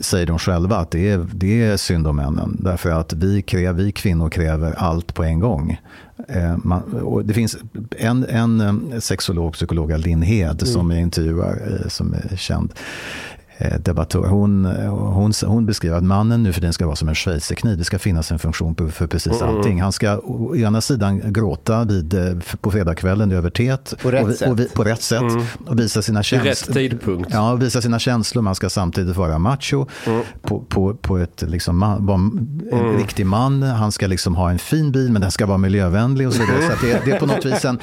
[0.01, 2.57] säger de själva att det är, det är synd om männen.
[2.61, 5.80] Därför att vi, kräver, vi kvinnor kräver allt på en gång.
[6.28, 6.82] Eh, man,
[7.24, 7.57] det finns
[7.96, 12.72] en, en eh, sexolog, psykolog, Linn Hed, som jag intervjuar, eh, som är känd
[13.80, 14.26] debattör.
[14.26, 17.78] Hon, hon, hon beskriver att mannen nu för den ska vara som en schweizerkniv.
[17.78, 19.82] Det ska finnas en funktion för precis allting.
[19.82, 23.94] Han ska å ena sidan gråta vid, eh, på fredagskvällen över teet.
[24.02, 24.48] På rätt och, vi- sätt.
[24.48, 25.22] och vi, på rätt sätt.
[25.66, 26.50] Och visa sina känslor.
[26.50, 27.30] rätt tidpunkt.
[27.32, 28.42] Ja, och visa sina känslor.
[28.42, 29.86] Man ska samtidigt vara macho
[30.42, 32.16] på, på, på ett liksom man, vara
[32.72, 33.62] en riktig man.
[33.62, 36.62] Han ska liksom ha en fin bil, men den ska vara miljövänlig och så vidare.
[36.66, 37.78] Så att det, det är på något vis en,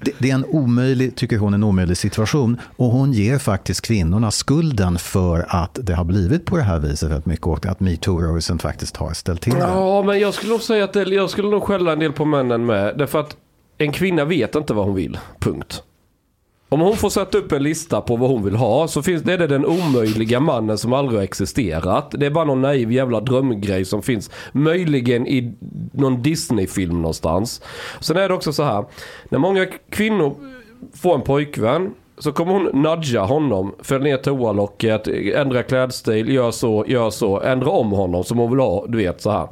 [0.00, 2.60] det, det är en omöjlig, tycker hon, en omöjlig situation.
[2.76, 7.10] Och hon ger faktiskt kvinnorna skulden för att det har blivit på det här viset
[7.10, 9.58] väldigt mycket och att metoo-rörelsen faktiskt har ställt till det.
[9.58, 12.24] Ja, men jag skulle nog säga att det, jag skulle nog skälla en del på
[12.24, 12.98] männen med.
[12.98, 13.36] Därför att
[13.78, 15.18] en kvinna vet inte vad hon vill.
[15.40, 15.82] Punkt.
[16.72, 19.32] Om hon får sätta upp en lista på vad hon vill ha så finns det,
[19.32, 22.14] är det den omöjliga mannen som aldrig har existerat.
[22.18, 25.54] Det är bara någon naiv jävla drömgrej som finns möjligen i
[25.92, 27.62] någon Disney-film någonstans.
[28.00, 28.84] Sen är det också så här.
[29.28, 30.34] När många kvinnor
[30.94, 36.84] får en pojkvän så kommer hon nudga honom, Fäll ner toalocket, ändra klädstil, gör så,
[36.88, 39.48] gör så, ändra om honom som hon vill ha, du vet så här.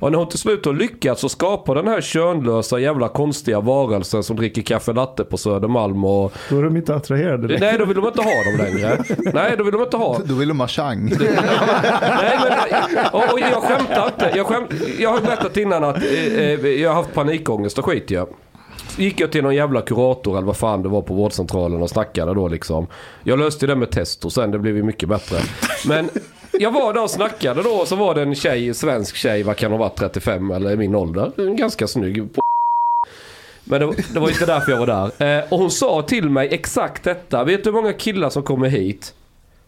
[0.00, 4.22] Och när hon till slut har lyckats så skapar den här könlösa jävla konstiga varelsen
[4.22, 6.32] som dricker kaffe latte på Södermalm och...
[6.50, 7.60] Då är de inte attraherade längre.
[7.60, 9.04] Nej, då vill de inte ha dem längre.
[9.34, 10.18] Nej, då vill de inte ha.
[10.24, 11.12] Då vill de ha chang.
[11.20, 14.32] Nej, men, och, och jag skämtar inte.
[14.36, 18.10] Jag, skämt, jag har berättat innan att eh, eh, jag har haft panikångest och skit
[18.10, 18.26] ju.
[18.96, 22.34] Gick jag till någon jävla kurator eller vad fan det var på vårdcentralen och snackade
[22.34, 22.86] då liksom.
[23.22, 25.38] Jag löste det med testo sen, det blev ju mycket bättre.
[25.86, 26.10] Men
[26.58, 29.56] jag var där och snackade då och så var det en tjej, svensk tjej, vad
[29.56, 31.32] kan hon vara, 35 eller i min ålder.
[31.36, 32.40] En ganska snygg på
[33.64, 34.86] men det, var- det var inte därför jag var
[35.18, 35.38] där.
[35.38, 37.44] Eh, och hon sa till mig exakt detta.
[37.44, 39.14] Vet du hur många killar som kommer hit?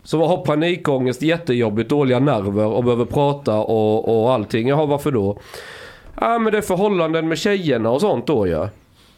[0.02, 4.68] Som har panikångest, jättejobbigt, dåliga nerver och behöver prata och, och allting.
[4.68, 5.38] Jaha, varför då?
[6.20, 8.68] Ja, men det är förhållanden med tjejerna och sånt då ja.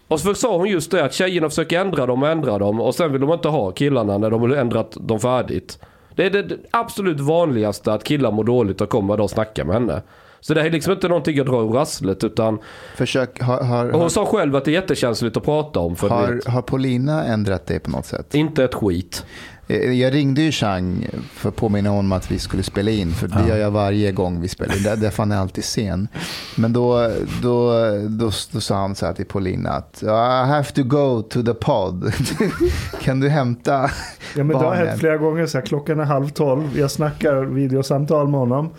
[0.08, 2.94] Och så sa hon just det att tjejerna försöker ändra dem och ändra dem och
[2.94, 5.78] sen vill de inte ha killarna när de har ändrat dem färdigt.
[6.14, 9.74] Det är det absolut vanligaste att killar mår dåligt och kommer då och snackar med
[9.74, 10.02] henne.
[10.40, 12.58] Så det är liksom inte någonting jag drar ur rasslet utan
[12.96, 16.08] Försök, har, har, hon har, sa själv att det är jättekänsligt att prata om för
[16.08, 18.34] har, har Paulina ändrat dig på något sätt?
[18.34, 19.24] inte ett skit.
[19.68, 23.12] Eh, Jag ringde ju Chang för att påminna honom att vi skulle spela in.
[23.12, 24.82] För det gör jag varje gång vi spelar in.
[24.82, 26.08] Där- Därför han är alltid sen.
[26.56, 27.10] Men då,
[27.42, 27.72] då,
[28.08, 30.06] då, då sa han så här till Paulina att I
[30.48, 32.12] have to go to the pod.
[33.02, 33.90] kan du hämta
[34.36, 34.86] Ja, men det har barnen?
[34.88, 38.70] hänt flera gånger så här, klockan är halv tolv, jag snackar videosamtal med honom.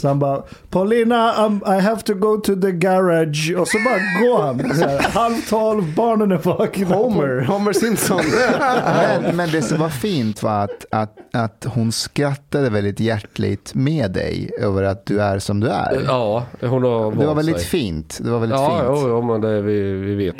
[0.00, 3.54] Så han bara, Paulina, um, I have to go to the garage.
[3.58, 4.74] Och så bara går han.
[4.76, 6.86] Så här, halv tolv, barnen är vakna.
[6.96, 8.20] Homer, Homer Simpson.
[9.22, 13.74] Men, men det som var fint fint var att, att, att hon skrattade väldigt hjärtligt
[13.74, 16.02] med dig över att du är som du är.
[16.06, 17.64] Ja, hon har Det var väldigt sig.
[17.66, 18.18] fint.
[18.22, 19.02] Det var väldigt Ja, fint.
[19.02, 20.36] jo, jo, men det vi, vi vet.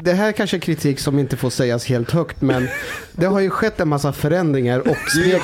[0.00, 2.68] Det här är kanske är kritik som inte får sägas helt högt, men
[3.12, 5.42] det har ju skett en massa förändringar och smek,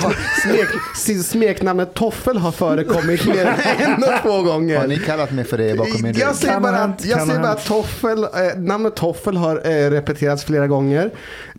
[0.96, 4.86] smek, smeknamnet Toffel har förekommit mer än en och två Har gånger.
[4.86, 6.22] ni kallat mig för det bakom min rygg?
[6.22, 10.44] Jag säger bara, att, jag säger bara att Toffel, eh, namnet Toffel har eh, repeterats
[10.44, 11.11] flera gånger.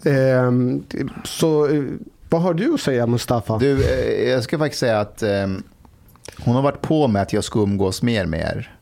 [0.05, 0.83] Ehm,
[1.23, 1.83] så eh,
[2.29, 3.57] vad har du att säga Mustafa?
[3.57, 5.47] Du, eh, jag ska faktiskt säga att eh,
[6.37, 8.75] hon har varit på med att jag ska umgås mer med er.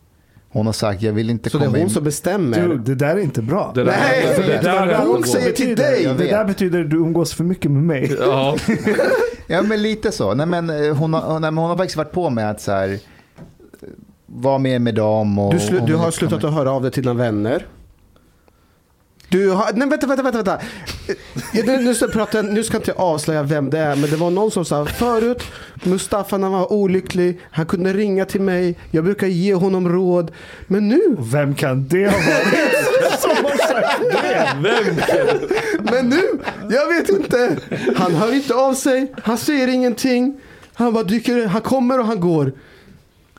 [0.53, 1.93] Hon har sagt jag vill inte så det är komma hon in.
[1.93, 2.67] som bestämmer?
[2.67, 3.71] Du, det där är inte bra.
[3.75, 6.15] Det där- Nej, det för där- det där är hon säger till dig.
[6.17, 8.15] Det där betyder att du umgås för mycket med mig.
[8.19, 8.55] Ja,
[9.47, 10.33] Ja men lite så.
[10.33, 12.71] Nej, men, eh, hon, har, nej, men hon har faktiskt varit på med att så
[12.71, 12.97] här, eh,
[14.25, 15.39] vara mer med dem.
[15.39, 17.65] Och, Du, slu, du har slutat komma- att höra av dig till dina vänner.
[19.31, 20.59] Du har, nej vänta, vänta, vänta, vänta.
[21.07, 24.09] Eh, Nu, nu, ska jag prata, nu ska jag inte avslöja vem det är, men
[24.09, 25.43] det var någon som sa förut,
[25.83, 30.31] Mustafa när han var olycklig, han kunde ringa till mig, jag brukar ge honom råd.
[30.67, 34.47] Men nu, Vem kan det ha varit som har sagt det?
[34.61, 34.95] vem
[35.91, 36.21] men nu,
[36.69, 37.57] jag vet inte.
[37.95, 40.41] Han hör inte av sig, han säger ingenting.
[40.73, 42.53] Han bara dyker, han kommer och han går.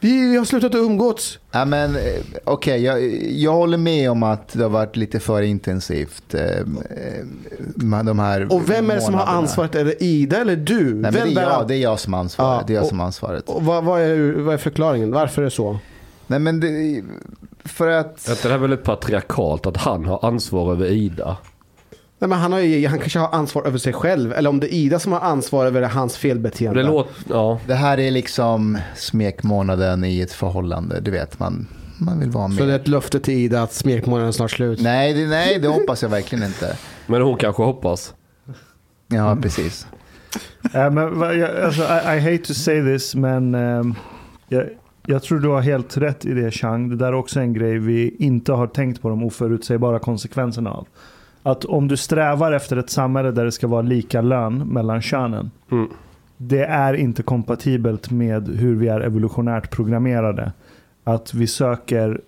[0.03, 1.39] Vi, har slutat umgås.
[1.51, 2.03] Ja, men, eh,
[2.45, 6.35] Okej, jag, jag håller med om att det har varit lite för intensivt.
[6.35, 6.65] Eh, eh,
[8.05, 9.75] de här Och vem är det som har ansvaret?
[9.75, 10.95] Är det Ida eller du?
[10.95, 12.61] Nej, vem det, är jag, det är jag som har ansvaret.
[12.61, 13.49] Ja, det är jag och- som har ansvaret.
[13.49, 15.13] Och vad, vad, är, vad är förklaringen?
[15.13, 15.79] Varför är det så?
[16.27, 17.03] Nej, men det,
[17.65, 18.25] för att...
[18.27, 21.37] Det här är väldigt patriarkalt att han har ansvar över Ida.
[22.23, 24.33] Nej, men han, har ju, han kanske har ansvar över sig själv.
[24.33, 26.83] Eller om det är Ida som har ansvar över hans felbeteende.
[26.83, 27.61] Det låter, ja.
[27.67, 31.01] Det här är liksom smekmånaden i ett förhållande.
[31.01, 31.67] Du vet, man,
[31.99, 32.59] man vill vara med.
[32.59, 34.81] Så det är ett löfte till Ida att smekmånaden är snart slut.
[34.81, 36.77] Nej, det, nej, det hoppas jag verkligen inte.
[37.07, 38.15] Men hon kanske hoppas.
[39.09, 39.87] Ja, precis.
[40.75, 41.23] Äh, men,
[41.65, 43.95] alltså, I, I hate to say this, men ehm,
[44.49, 44.65] jag,
[45.07, 46.89] jag tror du har helt rätt i det Chang.
[46.89, 50.87] Det där är också en grej vi inte har tänkt på de oförutsägbara konsekvenserna av.
[51.43, 55.51] Att om du strävar efter ett samhälle där det ska vara lika lön mellan könen.
[55.71, 55.89] Mm.
[56.37, 60.53] Det är inte kompatibelt med hur vi är evolutionärt programmerade.
[61.05, 62.21] Att vi söker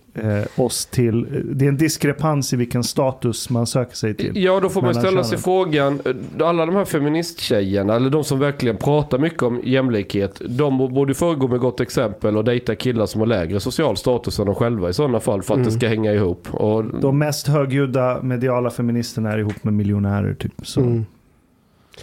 [0.57, 4.43] oss till, det är en diskrepans i vilken status man söker sig till.
[4.45, 6.01] Ja, då får man ställa sig frågan.
[6.05, 10.41] eh, Alla de här feministtjejerna, eller de som verkligen pratar mycket om jämlikhet.
[10.49, 14.47] De borde föregå med gott exempel och dejta killar som har lägre social status än
[14.47, 15.43] de själva i sådana fall.
[15.43, 16.49] För att det ska hänga ihop.
[16.55, 20.53] Och, De mest högljudda mediala feministerna är ihop med miljonärer typ.
[20.63, 21.07] Så Mm.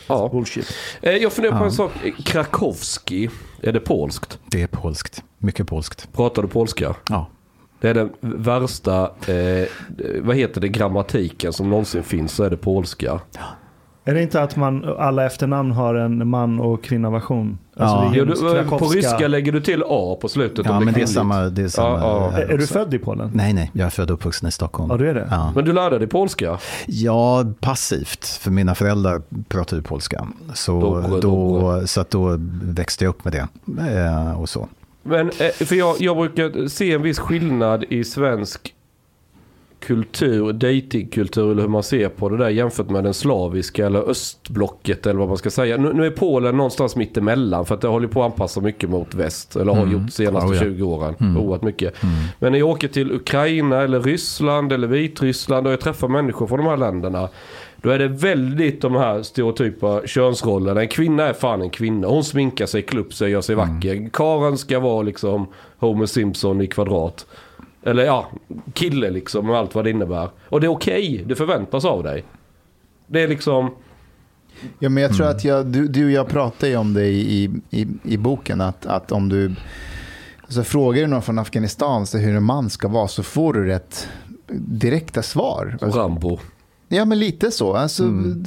[0.07, 0.29] ja.
[0.33, 0.73] bullshit.
[1.01, 1.65] Eh, Jag funderar på Ja.
[1.65, 1.91] en sak.
[2.25, 3.29] Krakowski,
[3.61, 4.39] är det polskt?
[4.45, 5.23] Det är polskt.
[5.37, 6.07] Mycket polskt.
[6.13, 6.95] Pratar du polska?
[7.09, 7.27] Ja.
[7.81, 9.67] Det är den värsta, eh,
[10.21, 13.19] vad heter det, grammatiken som någonsin finns så är det polska.
[14.05, 17.57] Är det inte att man alla efternamn har en man och kvinna-version?
[17.77, 18.23] Alltså Ja.
[18.25, 21.05] du, just på ryska lägger du till A på slutet Ja, om men det är
[21.05, 21.41] samma.
[21.41, 22.73] Det är, samma Ja, Är, du också.
[22.73, 23.31] född i Polen?
[23.33, 23.71] Nej, nej.
[23.73, 24.91] Jag är född och uppvuxen i Stockholm.
[24.91, 25.27] Ja, du är det?
[25.31, 25.51] Ja.
[25.55, 26.57] Men du lärde dig polska?
[26.87, 28.25] Ja, passivt.
[28.25, 30.27] För mina föräldrar pratar ju polska.
[30.53, 31.87] Så, Dobre, då, dobre.
[31.87, 33.47] så att då växte jag upp med det.
[34.01, 34.67] Eh, och så.
[35.03, 38.73] Men eh, för jag, jag brukar se en viss skillnad i svensk
[39.79, 45.05] kultur, datingkultur eller hur man ser på det där jämfört med den slaviska eller östblocket
[45.05, 45.77] eller vad man ska säga.
[45.77, 48.89] Nu, nu är Polen någonstans mitt emellan för att det håller på att anpassa mycket
[48.89, 49.93] mot väst eller har Mm.
[49.93, 50.61] gjort de senaste Oh, ja.
[50.61, 51.15] 20 åren.
[51.19, 51.37] Mm.
[51.37, 51.93] Oerhört mycket.
[52.39, 56.57] Men när jag åker till Ukraina eller Ryssland eller Vitryssland och jag träffar människor från
[56.59, 57.29] de här länderna
[57.81, 60.81] då är det väldigt de här stereotypa könsrollerna.
[60.81, 62.07] En kvinna är fan en kvinna.
[62.07, 64.09] Hon sminkar sig, klär upp sig, gör sig vacker.
[64.13, 67.25] Karen ska vara liksom Homer Simpson i kvadrat.
[67.83, 68.27] Eller ja,
[68.73, 70.29] kille liksom och allt vad det innebär.
[70.49, 72.23] Och det är okej, det förväntas av dig.
[73.07, 73.75] Det är liksom...
[74.79, 75.37] Ja, men jag tror Mm.
[75.37, 78.61] att jag, du, du och jag pratade ju om det i, i, i boken.
[78.61, 79.55] Att, att om du
[80.43, 83.65] alltså frågar du någon från Afghanistan så hur en man ska vara så får du
[83.65, 84.07] rätt
[84.67, 85.77] direkta svar.
[85.81, 86.39] Rambo.
[86.91, 87.73] Ja, men lite så.
[87.73, 88.45] Alltså, Mm.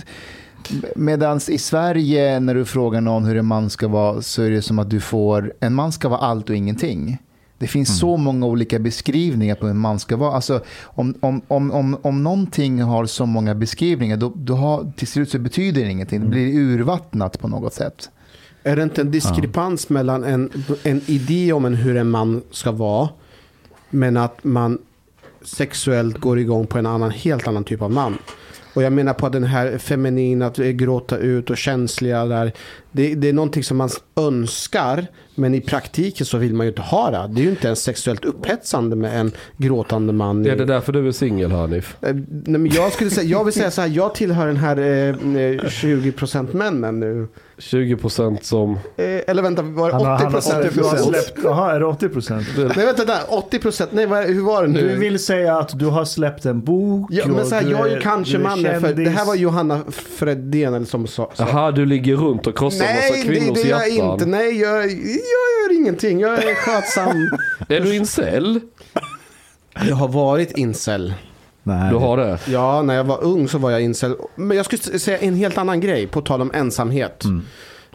[0.96, 4.62] Medan i Sverige när du frågar någon hur en man ska vara så är det
[4.62, 7.18] som att du får, en man ska vara allt och ingenting.
[7.58, 7.96] Det finns Mm.
[7.98, 10.34] så många olika beskrivningar på hur en man ska vara.
[10.34, 15.06] Alltså, om, om, om, om, om någonting har så många beskrivningar, då, då har, till
[15.08, 16.20] slut så betyder det ingenting.
[16.20, 18.10] Det blir urvattnat på något sätt.
[18.62, 20.50] Är det inte en diskrepans mellan en,
[20.82, 23.08] en idé om en hur en man ska vara,
[23.90, 24.78] men att man
[25.44, 28.18] sexuellt går igång på en annan, helt annan typ av man?
[28.74, 32.52] Och jag menar på den här feminina, att gråta ut och känsliga där.
[32.92, 36.82] det, det är någonting som man önskar, men i praktiken så vill man ju inte
[36.82, 37.34] ha det.
[37.34, 40.46] Det är ju inte ens sexuellt upphetsande med en gråtande man.
[40.46, 41.96] i- Är det därför du är singel Hanif?
[42.02, 44.76] Eh, Nej, men jag, skulle säga, jag vill säga så här, jag tillhör den här
[44.78, 45.14] eh, eh,
[45.64, 47.28] 20% männen nu.
[47.58, 48.72] 20% som...
[48.96, 50.52] Eh, eller vänta, var det Han har, 80%?
[50.52, 52.46] han har, du har släppt, jaha, är det 80 procent?
[52.56, 54.88] Nej vänta där, 80%, nej vad, hur var det nu?
[54.88, 57.08] Du vill säga att du har släppt en bok?
[57.12, 60.86] ja, men så här, jag är kanske mannen, för det här var Johanna Fredén eller
[60.86, 61.30] som sa.
[61.36, 64.12] Jaha, du ligger runt och krossar Nej, massa det, kvinnors det gör jag hjärtan.
[64.12, 64.26] inte.
[64.26, 66.20] Nej, jag, jag gör ingenting.
[66.20, 67.30] Jag är skötsam.
[67.68, 68.60] Är du incel?
[69.88, 71.14] jag har varit incel.
[71.66, 72.38] Nej, Du har det?
[72.48, 74.16] Ja, när jag var ung så var jag incel.
[74.34, 77.24] Men jag skulle säga en helt annan grej på tal om ensamhet.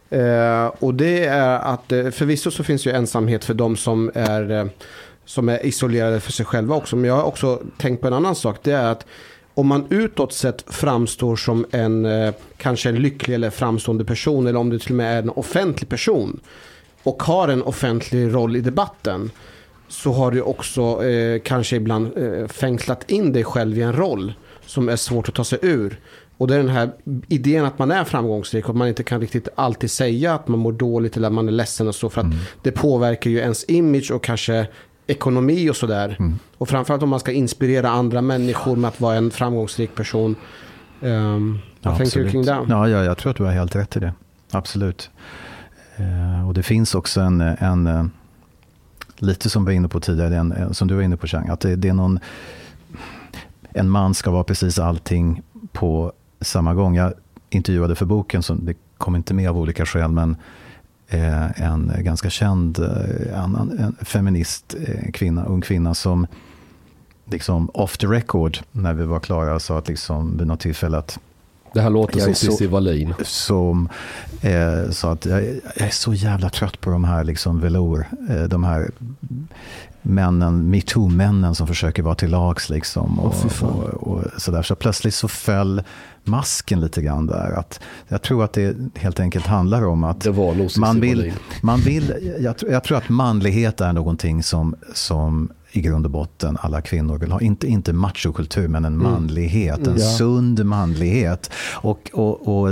[0.10, 4.52] Eh, och det är att eh, förvisso så finns ju ensamhet för de som är,
[4.52, 4.66] eh,
[5.26, 6.96] som är isolerade för sig själva också.
[6.96, 8.58] Men jag har också tänkt på en annan sak.
[8.64, 9.06] Det är att
[9.54, 14.60] om man utåt sett framstår som en eh, kanske en lycklig eller framstående person eller
[14.60, 16.40] om du till och med är en offentlig person
[17.04, 19.32] och har en offentlig roll i debatten
[19.90, 24.34] så har du också eh, kanske ibland eh, fängslat in dig själv i en roll
[24.66, 26.00] som är svårt att ta sig ur.
[26.38, 26.92] Och det är den här
[27.28, 30.60] idén att man är framgångsrik och att man inte kan riktigt alltid säga att man
[30.60, 32.28] mår dåligt eller att man är ledsen och så för att
[32.64, 34.68] det påverkar ju ens image och kanske
[35.08, 36.18] ekonomi och sådär.
[36.58, 40.36] Och framförallt om man ska inspirera andra människor med att vara en framgångsrik person.
[41.02, 42.66] Um, vad Ja, tänker du kring det?
[42.70, 44.14] Ja, ja, jag tror att du har helt rätt i det.
[44.52, 45.10] Absolut.
[45.96, 48.06] Eh, och det finns också en, en eh,
[49.22, 51.48] lite som vi var inne på tidigare, en, en, som du var inne på Chang,
[51.48, 52.20] att det, det är någon,
[53.74, 55.42] en man ska vara precis allting
[55.72, 56.12] på
[56.42, 56.96] samma gång.
[56.96, 57.14] Jag
[57.50, 60.36] intervjuade för boken, som det kom inte med av olika skäl, men
[61.08, 66.28] eh, en ganska känd eh, annan, en feminist eh, kvinna, ung kvinna som
[67.26, 71.20] liksom off the record när vi var klara sa att liksom vid något tillfälle att
[71.74, 73.14] det här låter Jag som Cissi Wallin.
[73.24, 73.90] som
[74.42, 78.44] eh, sa att jag, jag är så jävla trött på de här liksom velour, eh,
[78.44, 78.92] de här
[80.02, 83.20] männen, metoo-männen som försöker vara till lags liksom.
[83.20, 83.70] Och, fy fan.
[83.70, 84.62] och, och sådär.
[84.62, 85.84] Så plötsligt så föll
[86.24, 87.52] masken lite grann där.
[87.60, 90.28] Att jag tror att det helt enkelt handlar om att
[90.80, 95.82] man vill, man vill, jag, tror- jag tror att manlighet är någonting som, som i
[95.82, 97.42] grund och botten alla kvinnor vill ha.
[97.42, 99.88] Inte, inte machokultur, men en manlighet.
[99.88, 100.06] En Ja.
[100.18, 101.52] sund manlighet.
[101.74, 102.70] Och, och, och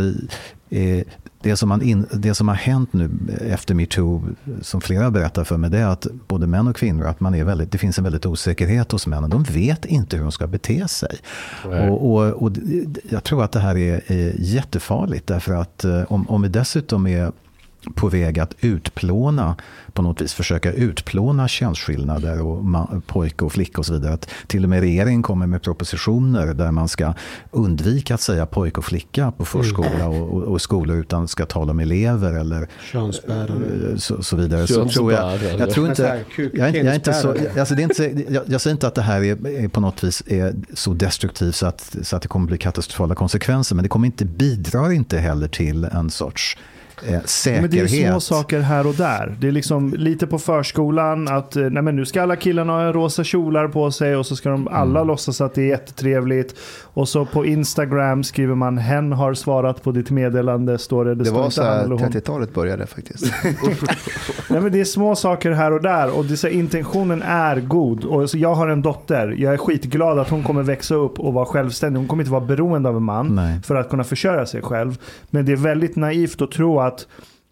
[0.69, 1.03] eh,
[1.41, 3.09] det, som man in, det som har hänt nu
[3.49, 4.23] efter metoo,
[4.61, 7.43] som flera berättar för mig, det är att både män och kvinnor, att man är
[7.43, 9.29] väldigt, det finns en väldigt osäkerhet hos männen.
[9.29, 11.17] De vet inte hur de ska bete sig.
[11.89, 12.51] Och, och, och
[13.09, 17.07] jag tror att det här är, är jättefarligt, därför att eh, om, om vi dessutom
[17.07, 17.31] är
[17.95, 19.55] på väg att utplåna,
[19.93, 22.63] på något vis försöka utplåna könsskillnader och
[23.07, 24.13] pojke och flicka och så vidare.
[24.13, 27.13] Att till och med regeringen kommer med propositioner där man ska
[27.51, 31.71] undvika att säga pojke och flicka på förskola och, och, och skolor utan ska tala
[31.71, 33.91] om elever eller Könsbärare.
[33.91, 34.67] eh, så, så vidare.
[34.67, 38.33] Så tror jag, jag tror inte, jag, jag, är inte så, alltså det är inte,
[38.33, 41.55] jag, jag säger inte att det här är, är på något vis är så destruktivt
[41.55, 43.75] så att, så att det kommer bli katastrofala konsekvenser.
[43.75, 46.57] Men det kommer inte, bidrar inte heller till en sorts
[47.03, 47.61] eh, säkerhet.
[47.61, 49.35] Men det är små saker här och där.
[49.39, 52.91] Det är liksom lite på förskolan att eh, nej men nu ska alla killarna ha
[52.93, 55.07] rosa kjolar på sig och så ska de alla Mm.
[55.07, 56.55] låtsas att det är jättetrevligt.
[56.83, 60.77] Och så på Instagram skriver man hen har svarat på ditt meddelande.
[60.77, 62.09] Står det, det, Det var så här eller hon.
[62.11, 63.33] 30-talet började faktiskt.
[64.49, 67.59] Nej, men det är små saker här och där och det så, här, intentionen är
[67.59, 68.03] god.
[68.03, 69.35] Och så jag har en dotter.
[69.37, 71.99] Jag är skitglad att hon kommer växa upp och vara självständig.
[71.99, 73.61] Hon kommer inte vara beroende av en man Nej.
[73.61, 74.97] för att kunna försörja sig själv.
[75.29, 76.86] Men det är väldigt naivt att tro att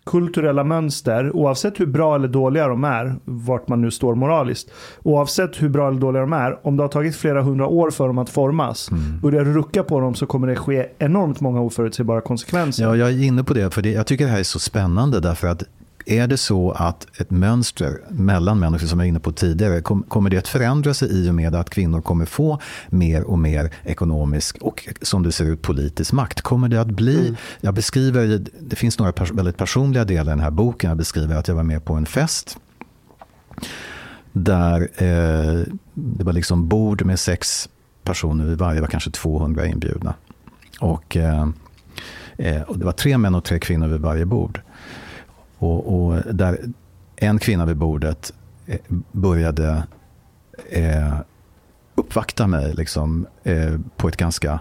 [0.05, 4.71] kulturella mönster, oavsett hur bra eller dåliga de är, vart man nu står moraliskt,
[5.03, 8.07] oavsett hur bra eller dåliga de är, om det har tagit flera hundra år för
[8.07, 9.19] dem att formas, Mm.
[9.21, 12.83] börjar du rucka på dem så kommer det ske enormt många oförutsägbara konsekvenser.
[12.83, 15.19] Ja, jag är inne på det, för det, jag tycker det här är så spännande
[15.19, 15.63] därför att
[16.05, 20.03] är det så att ett mönster mellan människor som jag var inne på tidigare, kom,
[20.03, 23.73] kommer det att förändra sig i och med att kvinnor kommer få mer och mer
[23.83, 26.41] ekonomisk och som det ser ut politisk makt?
[26.41, 30.39] Kommer det att bli, jag beskriver, det finns några pers- väldigt personliga delar i den
[30.39, 32.57] här boken, jag beskriver att jag var med på en fest
[34.37, 37.69] där eh, det var liksom bord med sex
[38.03, 40.13] personer vid varje, var kanske 200 inbjudna.
[40.79, 41.47] Och, eh,
[42.37, 44.61] eh, och det var tre män och tre kvinnor vid varje bord.
[45.65, 46.59] Och, och där
[47.15, 48.33] en kvinna vid bordet
[48.65, 48.79] eh,
[49.11, 49.83] började
[50.69, 51.13] eh,
[51.95, 54.59] uppvakta mig liksom, eh, på ett ganska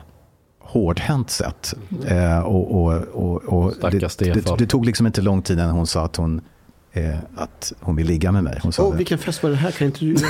[0.59, 1.75] hårdhänt sätt.
[2.07, 5.87] Eh, och, och, och, och det, det, det tog liksom inte lång tid innan hon
[5.87, 6.41] sa att hon
[6.97, 8.59] eh, att hon vill ligga med mig.
[8.63, 8.97] Hon sa det.
[8.97, 9.71] vilken fest var det här?
[9.71, 10.15] Kan inte du...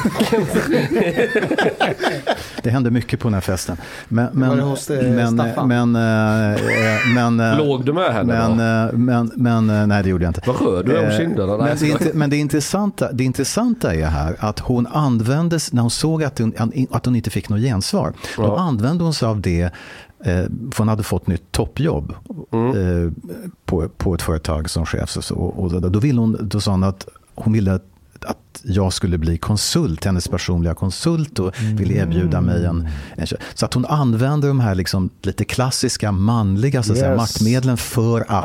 [2.63, 3.77] det hände mycket på den här festen.
[4.09, 5.69] Men, Var men, det hos, eh, men, Staffan?
[5.69, 6.59] men, eh, eh,
[7.15, 8.65] men, eh, Låg du med henne men, då?
[8.65, 10.43] eh, men, men, eh, nej det gjorde jag inte.
[10.47, 11.57] Vad röd du är om Eh, kinderna.
[11.57, 15.91] Men det, inte- men det, intressanta, det intressanta är här att hon användes, när hon
[15.91, 16.53] såg att hon,
[16.91, 18.59] att hon inte fick något gensvar, då Ja.
[18.59, 19.71] använde hon sig av det, eh,
[20.25, 22.15] för hon hade fått nytt toppjobb
[22.53, 23.05] Mm.
[23.07, 23.13] eh,
[23.65, 25.17] på, på ett företag som chef.
[25.17, 27.83] Och, så, och då, ville hon, då sa hon att hon ville att
[28.27, 33.27] att jag skulle bli konsult, hennes personliga konsult och ville erbjuda mig en, en.
[33.55, 37.19] Så att hon använder de här liksom lite klassiska manliga så att säga, Yes.
[37.21, 38.45] maktmedlen för att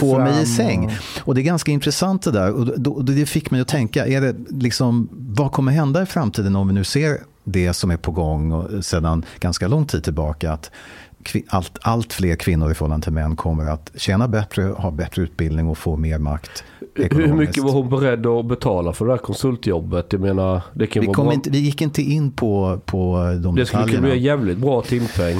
[0.00, 0.86] få mig i säng.
[0.86, 0.92] och-
[1.28, 2.50] Och det är ganska intressant det där.
[2.52, 6.06] Och då, då, det fick mig att tänka, är det liksom, vad kommer hända i
[6.06, 10.04] framtiden om vi nu ser det som är på gång och sedan ganska lång tid
[10.04, 10.52] tillbaka?
[10.52, 10.70] Att
[11.48, 15.68] allt, allt fler kvinnor i förhållande till män kommer att tjäna bättre, ha bättre utbildning
[15.68, 16.64] och få mer makt.
[16.94, 17.34] Hur ekonomiskt.
[17.34, 20.06] mycket var hon beredd att betala för det här konsultjobbet?
[20.10, 23.66] Jag menar, det kan vi, vara inte, vi gick inte in på, på de Det
[23.66, 25.36] skulle kunna bli en jävligt bra timpeng.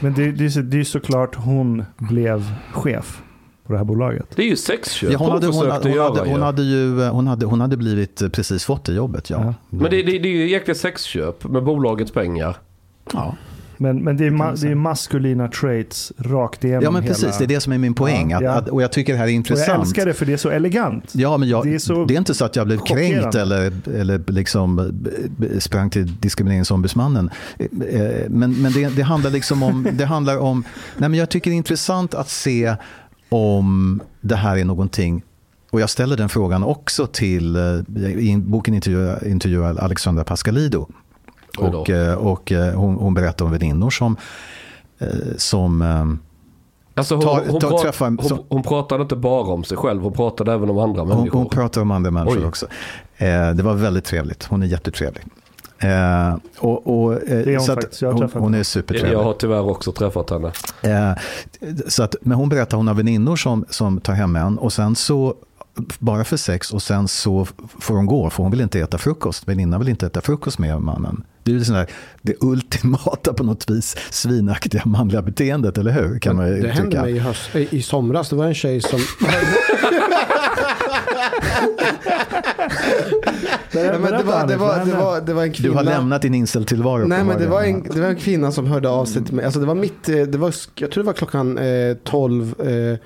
[0.00, 3.22] Men det, det, det är såklart hon blev chef
[3.68, 4.26] på det här bolaget.
[4.36, 7.08] Det är ju sexköp Ja, hon, hade, hon, hade, hon, göra hade, hon, hade ju,
[7.08, 9.40] hon, hade, hon hade blivit eh, precis fått det jobbet, ja.
[9.44, 9.54] Ja.
[9.70, 12.56] Men det, det, det är ju egentligen sexköp med bolagets pengar.
[13.12, 13.36] ja.
[13.80, 17.14] Men, men det, är ma, det är maskulina traits rakt igenom Ja men hela.
[17.14, 18.32] precis, det är det som är min poäng.
[18.32, 18.50] Att, Ja.
[18.52, 19.68] att, och jag tycker det här är Och intressant.
[19.68, 21.12] jag älskar det för det är så elegant.
[21.14, 23.72] Ja, men jag, Det det, är är så inte så att jag blev kränkt eller,
[23.94, 27.30] eller liksom eh, sprang till diskrimineringsombudsmannen.
[27.58, 27.66] Eh,
[28.28, 30.64] Men, men det, det handlar liksom om, det handlar om,
[30.96, 32.74] nej men jag tycker det är intressant att se
[33.28, 35.22] om det här är någonting
[35.70, 37.62] och jag ställer den frågan också till, eh,
[38.04, 40.86] i boken intervjuar, intervjuar Alexandra Pascalido.
[41.58, 44.16] Och, eh, och eh, hon, hon berättar om väninnor som,
[45.36, 45.82] som
[46.94, 49.64] Alltså hon, Ta- hon, ta- prat, träffa en- hon, så- hon pratade inte bara om
[49.64, 51.38] sig själv, hon pratade även om andra människor.
[51.38, 52.44] hon pratar om andra människor Oj.
[52.46, 52.66] också.
[53.16, 54.44] Eh, det var väldigt trevligt.
[54.44, 55.22] Hon är jättetrevlig.
[55.78, 58.02] Eh, och, och, eh, Det är hon så att faktiskt.
[58.02, 59.12] Jag har hon, träffat hon är supertrevlig.
[59.12, 60.52] jag har tyvärr också träffat henne.
[60.82, 61.12] Eh,
[61.88, 64.72] så att, men hon berättar att hon har väninnor som, som tar hem en och
[64.72, 65.34] sen så
[65.98, 67.46] bara för sex och sen så
[67.80, 69.48] får hon gå för hon vill inte äta frukost.
[69.48, 71.24] Väninnan vill inte äta frukost med mannen.
[71.42, 71.86] Det är ju där,
[72.22, 76.18] det ultimata på något vis svinaktiga manliga beteendet, eller hur?
[76.18, 77.02] Kan man Det hände tycka.
[77.02, 78.28] mig i, höst, i i somras.
[78.28, 79.00] Det var en tjej som...
[83.82, 85.68] Nej, men det, var, det, var, det, var, det var en kvinna.
[85.68, 87.06] Du har lämnat din inceltillvaro.
[87.06, 89.44] Nej men det var, en, det var en kvinna som hörde av sig till mig.
[89.44, 92.98] Alltså det var mitt, eh, det var, jag tror det var klockan eh, 12, eh,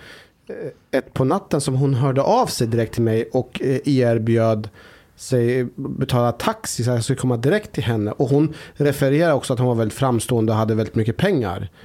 [0.90, 4.68] ett på natten som hon hörde av sig direkt till mig och eh, erbjöd
[5.16, 8.10] sig betala taxi så jag skulle komma direkt till henne.
[8.10, 11.68] Och hon refererar också att hon var väldigt framstående och hade väldigt mycket pengar.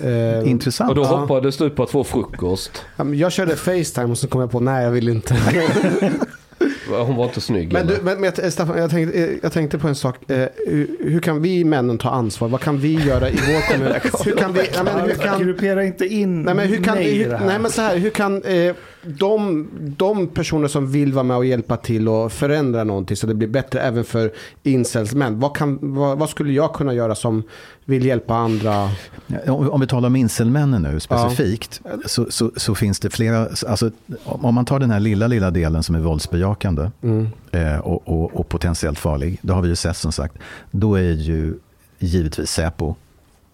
[0.00, 0.90] Eh, Intressant.
[0.90, 2.84] Och då hoppades du på att få frukost.
[3.14, 5.36] jag körde Facetime och så kom jag på nej jag vill inte.
[6.88, 7.72] Hon var inte snygg.
[7.72, 10.30] Men, du, men, men jag- Staffan, jag tänkte, eh, jag tänkte på en sak.
[10.30, 12.48] Eh, hur, hur kan vi männen ta ansvar?
[12.48, 13.92] Vad kan vi göra i vår kommun?
[14.24, 17.06] hur kan vi, ja, men, hur kan, Gruppera inte in nej, men hur kan, mig
[17.06, 17.46] i hur, det här.
[17.46, 18.74] nej men så här, hur kan eh,
[19.06, 23.34] de, de personer som vill vara med och hjälpa till och förändra någonting så det
[23.34, 24.32] blir bättre även för
[24.62, 25.40] incels män.
[25.40, 27.42] Vad, kan, vad, vad skulle jag kunna göra som
[27.84, 28.90] vill hjälpa andra?
[29.26, 33.48] Ja, Om om vi talar om incelmännen nu specifikt, så, så, så finns det flera,
[33.68, 33.90] alltså,
[34.24, 37.28] om man tar den här lilla, lilla delen som är våldsbejakande Mm.
[37.52, 40.34] eh, och, och, och potentiellt farlig, det har vi ju sett som sagt,
[40.70, 41.54] då är ju
[41.98, 42.94] givetvis Säpo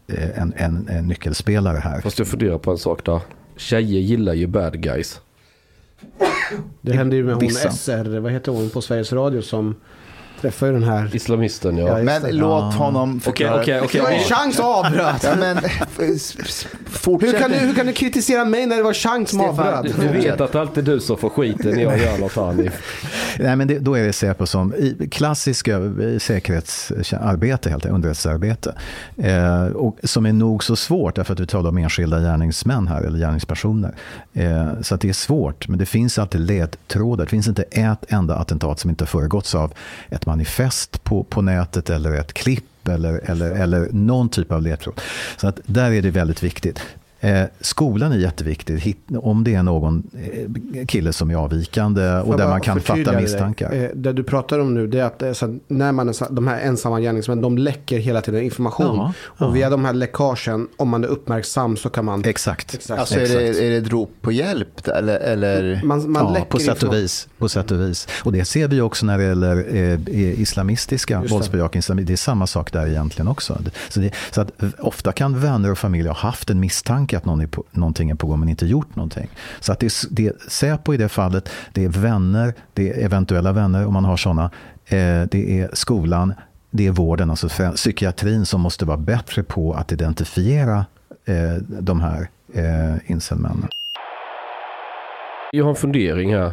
[0.09, 2.01] eh, en, en, en nyckelspelare här.
[2.01, 3.21] Fast jag funderar på en sak där.
[3.57, 5.21] Tjejer gillar ju bad guys.
[6.81, 7.71] Det hände ju med hon Vissa.
[7.71, 9.75] SR, vad heter hon på Sveriges Radio som
[10.41, 11.17] träffade ju den här.
[11.17, 11.99] Islamisten ja.
[11.99, 12.33] Ja, Men det.
[12.33, 13.61] låt honom Okej, förklara.
[13.61, 14.01] okej, Det okej.
[14.01, 15.23] var en chans att avbröt.
[15.25, 15.57] Ja, men.
[17.21, 20.01] Hur kan, du, hur kan du kritisera mig när det var chans som Stefan, avbröt?
[20.01, 22.73] Du vet att det alltid är du som får skiten när jag gör något Hanif.
[23.39, 28.75] Nej, men det, då är det Säpo som i klassiska eh, säkerhetsarbete, helt enkelt, underrättelsearbete.
[29.17, 33.03] Eh, och som är nog så svårt, därför att vi talar om enskilda gärningsmän här,
[33.03, 33.95] eller gärningspersoner.
[34.33, 37.25] Eh, så att det är svårt, men det finns alltid ledtrådar.
[37.25, 39.73] Det finns inte ett enda attentat som inte föregåtts av
[40.09, 45.01] ett manifest på, på nätet eller ett klipp eller, eller, eller någon typ av ledtråd.
[45.37, 46.81] Så att där är det väldigt viktigt.
[47.23, 48.97] Eh, skolan är jätteviktig.
[49.17, 50.03] Om det är någon
[50.75, 53.73] eh, kille som är avvikande och där man kan fatta misstankar.
[53.73, 56.49] Eh, Det du pratar om nu det är att så att när man är, de
[56.49, 58.97] här ensamma gärningsmän de läcker hela tiden information.
[58.97, 59.51] Ja, och ja.
[59.51, 62.25] via de här läckagen, om man är uppmärksam så kan man...
[62.25, 62.75] Exakt.
[62.75, 63.01] Exakt.
[63.01, 65.21] Alltså är det, är det ett rop på hjälp eller?
[65.21, 65.81] eller?
[65.85, 67.29] Man, man ja, läcker på sätt och vis.
[67.39, 68.09] På sätt och vis.
[68.25, 71.29] Och det ser vi också när det gäller eh, islamistiska, det.
[71.29, 72.03] våldsbejakande islami.
[72.03, 73.59] Det är samma sak där egentligen också.
[73.89, 77.25] Så, det, så att ofta kan vänner och familj ha haft en misstanke misstanke att
[77.25, 79.29] någon är på, någonting är på gång men inte gjort någonting.
[79.61, 83.05] Så att det är, det är Säpo i det fallet, det är vänner, det är
[83.05, 84.51] eventuella vänner om man har sådana,
[84.87, 86.35] eh, det är skolan,
[86.71, 90.87] det är vården, alltså psykiatrin som måste vara bättre på att identifiera
[91.27, 93.69] eh, de här eh, incelmännen.
[95.53, 96.53] Jag har en fundering här.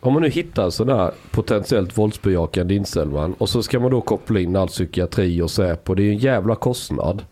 [0.00, 4.00] Om man nu hittar en sån här potentiellt våldsbejakande incelman och så ska man då
[4.00, 5.94] koppla in all psykiatri och Säpo.
[5.94, 7.22] Det är ju en jävla kostnad.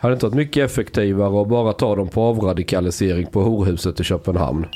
[0.00, 4.66] Hade inte varit mycket effektivare att bara ta dem på avradikalisering på horhuset i Köpenhamn?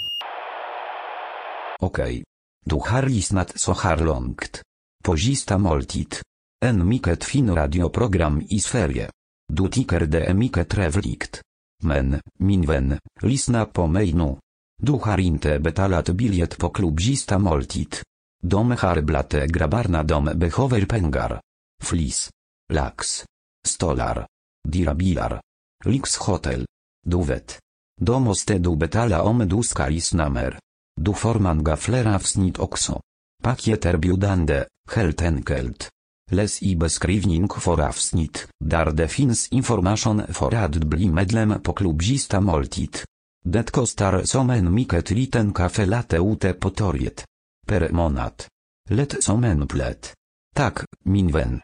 [1.80, 2.24] Okej.
[2.66, 4.62] Du har lyssnat så här långt.
[5.04, 6.16] På sista måltid.
[6.64, 9.10] En mycket fin radioprogram i Sverige.
[9.52, 11.40] Du tycker det är mycket trevligt.
[11.82, 14.36] Men, min vän, lyssna på mig nu.
[14.82, 17.96] Du har inte betalat biljett på klubbzista måltid.
[18.42, 21.40] De har blate grabarna dom behöver pengar.
[21.82, 22.30] Flis.
[22.72, 23.24] Lax.
[23.66, 24.26] Stolar.
[24.68, 25.40] Dirabilar.
[25.84, 26.66] Lix hotel.
[27.06, 27.58] Du vet.
[28.00, 30.58] Måste du betala om du ska lyssna mer.
[31.00, 33.00] Du forman gaflera avsnitt också.
[33.42, 35.90] Pakieter biudande, helt enkelt.
[36.30, 42.40] Les i beskrivning för avsnitt, där det finns information för att bli medlem på klubzista
[42.40, 42.98] måltid.
[43.44, 47.24] Det kostar som en mycket liten kafe late ute på torget.
[47.66, 48.44] Per månad.
[48.90, 50.14] Lätt som en plätt.
[50.54, 51.60] Tak, min vän.